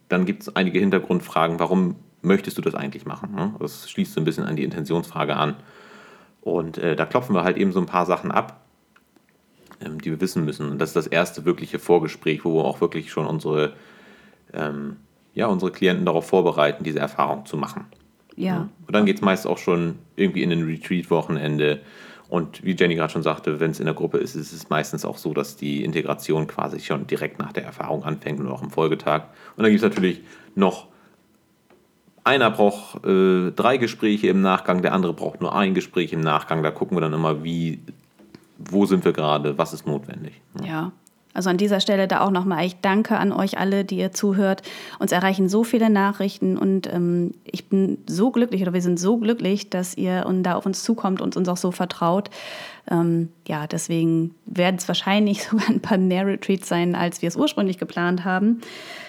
Dann 0.08 0.26
gibt 0.26 0.42
es 0.42 0.54
einige 0.54 0.78
Hintergrundfragen, 0.78 1.58
warum 1.58 1.96
möchtest 2.26 2.58
du 2.58 2.62
das 2.62 2.74
eigentlich 2.74 3.06
machen? 3.06 3.34
Ne? 3.34 3.54
Das 3.58 3.90
schließt 3.90 4.12
so 4.12 4.20
ein 4.20 4.24
bisschen 4.24 4.44
an 4.44 4.56
die 4.56 4.64
Intentionsfrage 4.64 5.36
an. 5.36 5.56
Und 6.42 6.78
äh, 6.78 6.94
da 6.94 7.06
klopfen 7.06 7.34
wir 7.34 7.42
halt 7.42 7.56
eben 7.56 7.72
so 7.72 7.80
ein 7.80 7.86
paar 7.86 8.06
Sachen 8.06 8.30
ab, 8.30 8.60
ähm, 9.80 10.00
die 10.00 10.10
wir 10.10 10.20
wissen 10.20 10.44
müssen. 10.44 10.70
Und 10.70 10.78
das 10.78 10.90
ist 10.90 10.96
das 10.96 11.06
erste 11.06 11.44
wirkliche 11.44 11.78
Vorgespräch, 11.78 12.44
wo 12.44 12.54
wir 12.54 12.64
auch 12.64 12.80
wirklich 12.80 13.10
schon 13.10 13.26
unsere 13.26 13.72
ähm, 14.52 14.96
ja, 15.36 15.46
unsere 15.46 15.70
Klienten 15.70 16.06
darauf 16.06 16.26
vorbereiten, 16.26 16.82
diese 16.82 16.98
Erfahrung 16.98 17.44
zu 17.44 17.58
machen. 17.58 17.84
Ja. 18.36 18.68
Und 18.86 18.94
dann 18.94 19.04
geht 19.04 19.16
es 19.16 19.22
meist 19.22 19.46
auch 19.46 19.58
schon 19.58 19.98
irgendwie 20.16 20.42
in 20.42 20.50
ein 20.50 20.64
Retreat-Wochenende. 20.64 21.80
Und 22.28 22.64
wie 22.64 22.74
Jenny 22.74 22.94
gerade 22.94 23.12
schon 23.12 23.22
sagte, 23.22 23.60
wenn 23.60 23.70
es 23.70 23.78
in 23.78 23.84
der 23.84 23.94
Gruppe 23.94 24.16
ist, 24.16 24.34
ist 24.34 24.52
es 24.52 24.70
meistens 24.70 25.04
auch 25.04 25.18
so, 25.18 25.34
dass 25.34 25.56
die 25.56 25.84
Integration 25.84 26.46
quasi 26.46 26.80
schon 26.80 27.06
direkt 27.06 27.38
nach 27.38 27.52
der 27.52 27.64
Erfahrung 27.64 28.02
anfängt 28.02 28.40
und 28.40 28.48
auch 28.48 28.62
am 28.62 28.70
Folgetag. 28.70 29.24
Und 29.56 29.62
dann 29.62 29.70
gibt 29.70 29.82
es 29.82 29.88
natürlich 29.88 30.22
noch, 30.54 30.88
einer 32.26 32.50
braucht 32.50 33.04
äh, 33.06 33.52
drei 33.52 33.76
Gespräche 33.76 34.28
im 34.28 34.42
Nachgang, 34.42 34.82
der 34.82 34.92
andere 34.92 35.12
braucht 35.12 35.40
nur 35.40 35.54
ein 35.54 35.74
Gespräch 35.74 36.12
im 36.12 36.20
Nachgang. 36.20 36.62
Da 36.62 36.70
gucken 36.70 36.96
wir 36.96 37.00
dann 37.00 37.12
immer, 37.12 37.44
wie, 37.44 37.80
wo 38.58 38.86
sind 38.86 39.04
wir 39.04 39.12
gerade, 39.12 39.56
was 39.58 39.72
ist 39.72 39.86
notwendig. 39.86 40.40
Ja. 40.60 40.66
ja. 40.66 40.92
Also 41.36 41.50
an 41.50 41.58
dieser 41.58 41.80
Stelle 41.80 42.08
da 42.08 42.22
auch 42.22 42.30
nochmal 42.30 42.64
echt 42.64 42.82
Danke 42.82 43.18
an 43.18 43.30
euch 43.30 43.58
alle, 43.58 43.84
die 43.84 43.98
ihr 43.98 44.10
zuhört. 44.10 44.62
Uns 44.98 45.12
erreichen 45.12 45.50
so 45.50 45.64
viele 45.64 45.90
Nachrichten 45.90 46.56
und 46.56 46.90
ähm, 46.90 47.34
ich 47.44 47.68
bin 47.68 47.98
so 48.06 48.30
glücklich 48.30 48.62
oder 48.62 48.72
wir 48.72 48.80
sind 48.80 48.98
so 48.98 49.18
glücklich, 49.18 49.68
dass 49.68 49.94
ihr 49.98 50.24
und 50.26 50.44
da 50.44 50.54
auf 50.54 50.64
uns 50.64 50.82
zukommt 50.82 51.20
und 51.20 51.36
uns 51.36 51.46
auch 51.50 51.58
so 51.58 51.72
vertraut. 51.72 52.30
Ähm, 52.90 53.28
ja, 53.46 53.66
deswegen 53.66 54.34
werden 54.46 54.76
es 54.76 54.88
wahrscheinlich 54.88 55.44
sogar 55.50 55.68
ein 55.68 55.80
paar 55.80 55.98
mehr 55.98 56.26
Retreats 56.26 56.68
sein, 56.68 56.94
als 56.94 57.20
wir 57.20 57.28
es 57.28 57.36
ursprünglich 57.36 57.76
geplant 57.76 58.24
haben. 58.24 58.62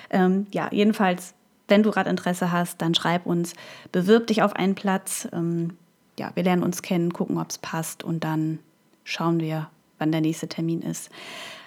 Ähm, 0.10 0.48
ja, 0.52 0.68
jedenfalls, 0.72 1.34
wenn 1.68 1.84
du 1.84 1.92
gerade 1.92 2.10
Interesse 2.10 2.52
hast, 2.52 2.82
dann 2.82 2.96
schreib 2.96 3.26
uns, 3.26 3.54
bewirb 3.92 4.28
dich 4.28 4.42
auf 4.42 4.56
einen 4.56 4.76
Platz. 4.76 5.28
Ähm, 5.34 5.78
ja, 6.20 6.32
wir 6.34 6.44
lernen 6.44 6.64
uns 6.64 6.82
kennen, 6.82 7.14
gucken, 7.14 7.38
ob 7.38 7.50
es 7.50 7.58
passt 7.58 8.04
und 8.04 8.24
dann 8.24 8.60
schauen 9.04 9.40
wir, 9.40 9.70
wann 10.00 10.12
der 10.12 10.22
nächste 10.22 10.48
Termin 10.48 10.82
ist. 10.82 11.10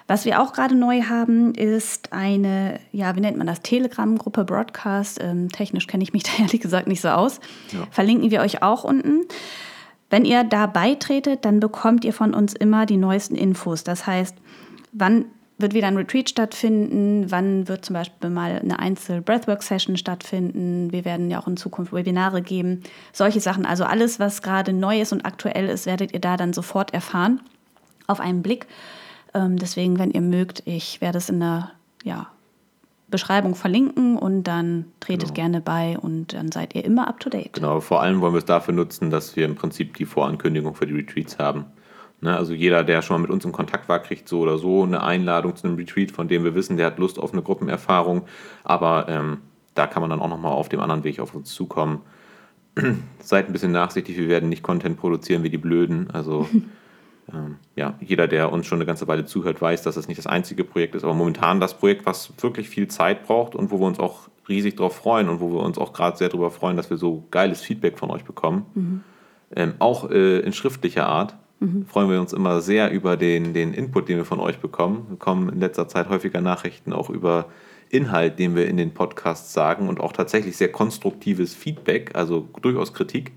Was 0.07 0.25
wir 0.25 0.41
auch 0.41 0.51
gerade 0.51 0.75
neu 0.75 1.03
haben, 1.03 1.53
ist 1.53 2.11
eine, 2.11 2.79
ja, 2.91 3.15
wie 3.15 3.21
nennt 3.21 3.37
man 3.37 3.47
das, 3.47 3.61
Telegram-Gruppe 3.61 4.43
Broadcast. 4.43 5.19
Ähm, 5.21 5.49
technisch 5.49 5.87
kenne 5.87 6.03
ich 6.03 6.11
mich 6.11 6.23
da 6.37 6.43
ehrlich 6.43 6.59
gesagt 6.61 6.87
nicht 6.87 7.01
so 7.01 7.09
aus. 7.09 7.39
Ja. 7.71 7.87
Verlinken 7.91 8.29
wir 8.31 8.41
euch 8.41 8.61
auch 8.61 8.83
unten. 8.83 9.21
Wenn 10.09 10.25
ihr 10.25 10.43
da 10.43 10.65
beitretet, 10.67 11.45
dann 11.45 11.61
bekommt 11.61 12.03
ihr 12.03 12.11
von 12.11 12.33
uns 12.33 12.53
immer 12.53 12.85
die 12.85 12.97
neuesten 12.97 13.35
Infos. 13.35 13.85
Das 13.85 14.05
heißt, 14.05 14.35
wann 14.91 15.25
wird 15.61 15.73
wieder 15.73 15.87
ein 15.87 15.97
Retreat 15.97 16.29
stattfinden? 16.29 17.29
Wann 17.29 17.67
wird 17.67 17.85
zum 17.85 17.93
Beispiel 17.93 18.29
mal 18.29 18.59
eine 18.59 18.79
Einzel-Breathwork-Session 18.79 19.97
stattfinden? 19.97 20.91
Wir 20.91 21.05
werden 21.05 21.29
ja 21.29 21.39
auch 21.39 21.47
in 21.47 21.57
Zukunft 21.57 21.93
Webinare 21.93 22.41
geben. 22.41 22.83
Solche 23.13 23.39
Sachen. 23.39 23.65
Also 23.65 23.83
alles, 23.83 24.19
was 24.19 24.41
gerade 24.41 24.73
neu 24.73 25.01
ist 25.01 25.11
und 25.11 25.25
aktuell 25.25 25.69
ist, 25.69 25.85
werdet 25.85 26.13
ihr 26.13 26.19
da 26.19 26.37
dann 26.37 26.53
sofort 26.53 26.93
erfahren. 26.93 27.41
Auf 28.07 28.19
einen 28.19 28.41
Blick. 28.41 28.67
Ähm, 29.33 29.57
deswegen, 29.57 29.99
wenn 29.99 30.11
ihr 30.11 30.21
mögt, 30.21 30.63
ich 30.65 31.01
werde 31.01 31.17
es 31.17 31.29
in 31.29 31.39
der 31.39 31.71
ja, 32.03 32.27
Beschreibung 33.09 33.55
verlinken 33.55 34.17
und 34.17 34.43
dann 34.43 34.85
tretet 34.99 35.29
genau. 35.29 35.33
gerne 35.33 35.61
bei 35.61 35.97
und 35.99 36.33
dann 36.33 36.51
seid 36.51 36.75
ihr 36.75 36.83
immer 36.83 37.07
up 37.07 37.19
to 37.19 37.29
date. 37.29 37.53
Genau, 37.53 37.79
vor 37.79 38.01
allem 38.01 38.21
wollen 38.21 38.33
wir 38.33 38.39
es 38.39 38.45
dafür 38.45 38.73
nutzen, 38.73 39.09
dass 39.09 39.35
wir 39.35 39.45
im 39.45 39.55
Prinzip 39.55 39.95
die 39.97 40.05
Vorankündigung 40.05 40.73
für 40.73 40.87
die 40.87 40.93
Retreats 40.93 41.37
haben. 41.37 41.65
Ne, 42.23 42.37
also 42.37 42.53
jeder, 42.53 42.83
der 42.83 43.01
schon 43.01 43.15
mal 43.15 43.21
mit 43.21 43.31
uns 43.31 43.43
in 43.45 43.51
Kontakt 43.51 43.89
war, 43.89 43.97
kriegt 43.99 44.29
so 44.29 44.41
oder 44.41 44.59
so 44.59 44.83
eine 44.83 45.01
Einladung 45.01 45.55
zu 45.55 45.67
einem 45.67 45.75
Retreat, 45.75 46.11
von 46.11 46.27
dem 46.27 46.43
wir 46.43 46.53
wissen, 46.53 46.77
der 46.77 46.85
hat 46.85 46.99
Lust 46.99 47.17
auf 47.17 47.33
eine 47.33 47.41
Gruppenerfahrung. 47.41 48.23
Aber 48.63 49.07
ähm, 49.09 49.39
da 49.73 49.87
kann 49.87 50.01
man 50.01 50.11
dann 50.11 50.21
auch 50.21 50.29
nochmal 50.29 50.51
auf 50.51 50.69
dem 50.69 50.81
anderen 50.81 51.03
Weg 51.03 51.19
auf 51.19 51.33
uns 51.33 51.51
zukommen. 51.51 52.01
Seid 53.19 53.47
ein 53.47 53.53
bisschen 53.53 53.71
nachsichtig, 53.71 54.17
wir 54.17 54.29
werden 54.29 54.49
nicht 54.49 54.61
Content 54.61 54.97
produzieren 54.99 55.41
wie 55.41 55.49
die 55.49 55.57
Blöden. 55.57 56.11
Also 56.11 56.47
ähm, 57.33 57.55
ja, 57.75 57.95
jeder, 57.99 58.27
der 58.27 58.51
uns 58.51 58.67
schon 58.67 58.77
eine 58.77 58.85
ganze 58.85 59.07
Weile 59.07 59.25
zuhört, 59.25 59.59
weiß, 59.59 59.81
dass 59.81 59.95
das 59.95 60.07
nicht 60.07 60.19
das 60.19 60.27
einzige 60.27 60.63
Projekt 60.63 60.93
ist, 60.93 61.03
aber 61.03 61.15
momentan 61.15 61.59
das 61.59 61.75
Projekt, 61.75 62.05
was 62.05 62.31
wirklich 62.39 62.69
viel 62.69 62.87
Zeit 62.87 63.25
braucht 63.25 63.55
und 63.55 63.71
wo 63.71 63.79
wir 63.79 63.87
uns 63.87 63.99
auch 63.99 64.29
riesig 64.47 64.75
darauf 64.75 64.95
freuen 64.95 65.27
und 65.27 65.39
wo 65.39 65.51
wir 65.51 65.63
uns 65.63 65.79
auch 65.79 65.91
gerade 65.91 66.17
sehr 66.17 66.29
darüber 66.29 66.51
freuen, 66.51 66.77
dass 66.77 66.91
wir 66.91 66.97
so 66.97 67.25
geiles 67.31 67.61
Feedback 67.61 67.97
von 67.97 68.11
euch 68.11 68.25
bekommen. 68.25 68.65
Mhm. 68.75 69.03
Ähm, 69.55 69.73
auch 69.79 70.11
äh, 70.11 70.39
in 70.41 70.53
schriftlicher 70.53 71.07
Art 71.07 71.35
mhm. 71.61 71.85
freuen 71.85 72.09
wir 72.09 72.19
uns 72.19 72.33
immer 72.33 72.59
sehr 72.59 72.91
über 72.91 73.15
den, 73.15 73.53
den 73.53 73.73
Input, 73.73 74.09
den 74.09 74.17
wir 74.17 74.25
von 74.25 74.41
euch 74.41 74.59
bekommen. 74.59 75.05
Wir 75.07 75.11
bekommen 75.11 75.49
in 75.49 75.59
letzter 75.59 75.87
Zeit 75.87 76.09
häufiger 76.09 76.41
Nachrichten 76.41 76.91
auch 76.91 77.09
über 77.09 77.45
Inhalt, 77.89 78.39
den 78.39 78.55
wir 78.55 78.67
in 78.67 78.77
den 78.77 78.93
Podcasts 78.93 79.53
sagen 79.53 79.87
und 79.87 79.99
auch 79.99 80.13
tatsächlich 80.13 80.57
sehr 80.57 80.71
konstruktives 80.71 81.53
Feedback, 81.53 82.11
also 82.15 82.47
durchaus 82.61 82.93
Kritik, 82.93 83.31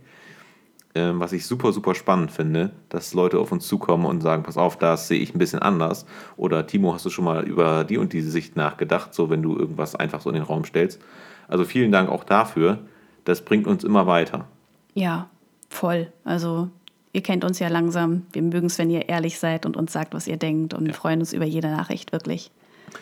äh, 0.94 1.10
was 1.14 1.32
ich 1.32 1.46
super, 1.46 1.72
super 1.72 1.94
spannend 1.94 2.30
finde, 2.30 2.70
dass 2.88 3.14
Leute 3.14 3.38
auf 3.38 3.50
uns 3.52 3.66
zukommen 3.66 4.06
und 4.06 4.20
sagen, 4.20 4.44
pass 4.44 4.56
auf, 4.56 4.78
das 4.78 5.08
sehe 5.08 5.18
ich 5.18 5.34
ein 5.34 5.38
bisschen 5.38 5.58
anders. 5.58 6.06
Oder 6.36 6.66
Timo, 6.66 6.94
hast 6.94 7.04
du 7.04 7.10
schon 7.10 7.24
mal 7.24 7.44
über 7.44 7.84
die 7.84 7.98
und 7.98 8.12
diese 8.12 8.30
Sicht 8.30 8.56
nachgedacht, 8.56 9.12
so 9.12 9.28
wenn 9.28 9.42
du 9.42 9.56
irgendwas 9.56 9.96
einfach 9.96 10.20
so 10.20 10.30
in 10.30 10.34
den 10.34 10.44
Raum 10.44 10.64
stellst. 10.64 11.00
Also 11.48 11.64
vielen 11.64 11.92
Dank 11.92 12.08
auch 12.08 12.24
dafür. 12.24 12.78
Das 13.24 13.42
bringt 13.42 13.66
uns 13.66 13.84
immer 13.84 14.06
weiter. 14.06 14.46
Ja, 14.94 15.28
voll. 15.68 16.12
Also 16.24 16.70
ihr 17.14 17.22
kennt 17.22 17.44
uns 17.44 17.58
ja 17.58 17.68
langsam. 17.68 18.26
Wir 18.32 18.42
mögen 18.42 18.66
es, 18.66 18.76
wenn 18.76 18.90
ihr 18.90 19.08
ehrlich 19.08 19.38
seid 19.38 19.64
und 19.64 19.78
uns 19.78 19.92
sagt, 19.92 20.12
was 20.12 20.26
ihr 20.26 20.36
denkt 20.36 20.74
und 20.74 20.86
ja. 20.86 20.92
freuen 20.92 21.20
uns 21.20 21.32
über 21.32 21.46
jede 21.46 21.68
Nachricht, 21.68 22.12
wirklich. 22.12 22.50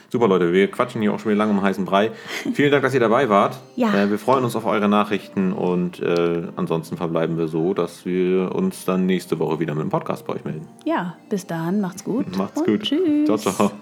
Super, 0.09 0.29
Leute, 0.29 0.53
wir 0.53 0.71
quatschen 0.71 1.03
hier 1.03 1.13
auch 1.13 1.19
schon 1.19 1.33
wieder 1.33 1.39
lange 1.39 1.53
um 1.53 1.63
heißen 1.63 1.85
Brei. 1.85 2.13
Vielen 2.55 2.71
Dank, 2.71 2.83
dass 2.83 2.95
ihr 2.95 3.01
dabei 3.01 3.29
wart. 3.29 3.59
Ja. 3.77 3.93
Äh, 3.95 4.11
wir 4.11 4.19
freuen 4.19 4.45
uns 4.45 4.55
auf 4.57 4.65
eure 4.65 4.89
Nachrichten 4.89 5.53
und 5.53 6.01
äh, 6.01 6.43
ansonsten 6.57 6.97
verbleiben 6.97 7.37
wir 7.37 7.49
so, 7.49 7.75
dass 7.75 8.07
wir 8.07 8.55
uns 8.55 8.85
dann 8.85 9.07
nächste 9.07 9.39
Woche 9.39 9.61
wieder 9.61 9.75
mit 9.75 9.83
dem 9.83 9.91
Podcast 9.91 10.27
bei 10.27 10.35
euch 10.35 10.45
melden. 10.45 10.69
Ja, 10.85 11.17
bis 11.29 11.47
dann, 11.47 11.81
macht's 11.81 12.05
gut. 12.05 12.37
Macht's 12.37 12.63
gut. 12.65 12.83
Tschüss. 12.83 13.27
Ciao, 13.27 13.37
ciao. 13.37 13.73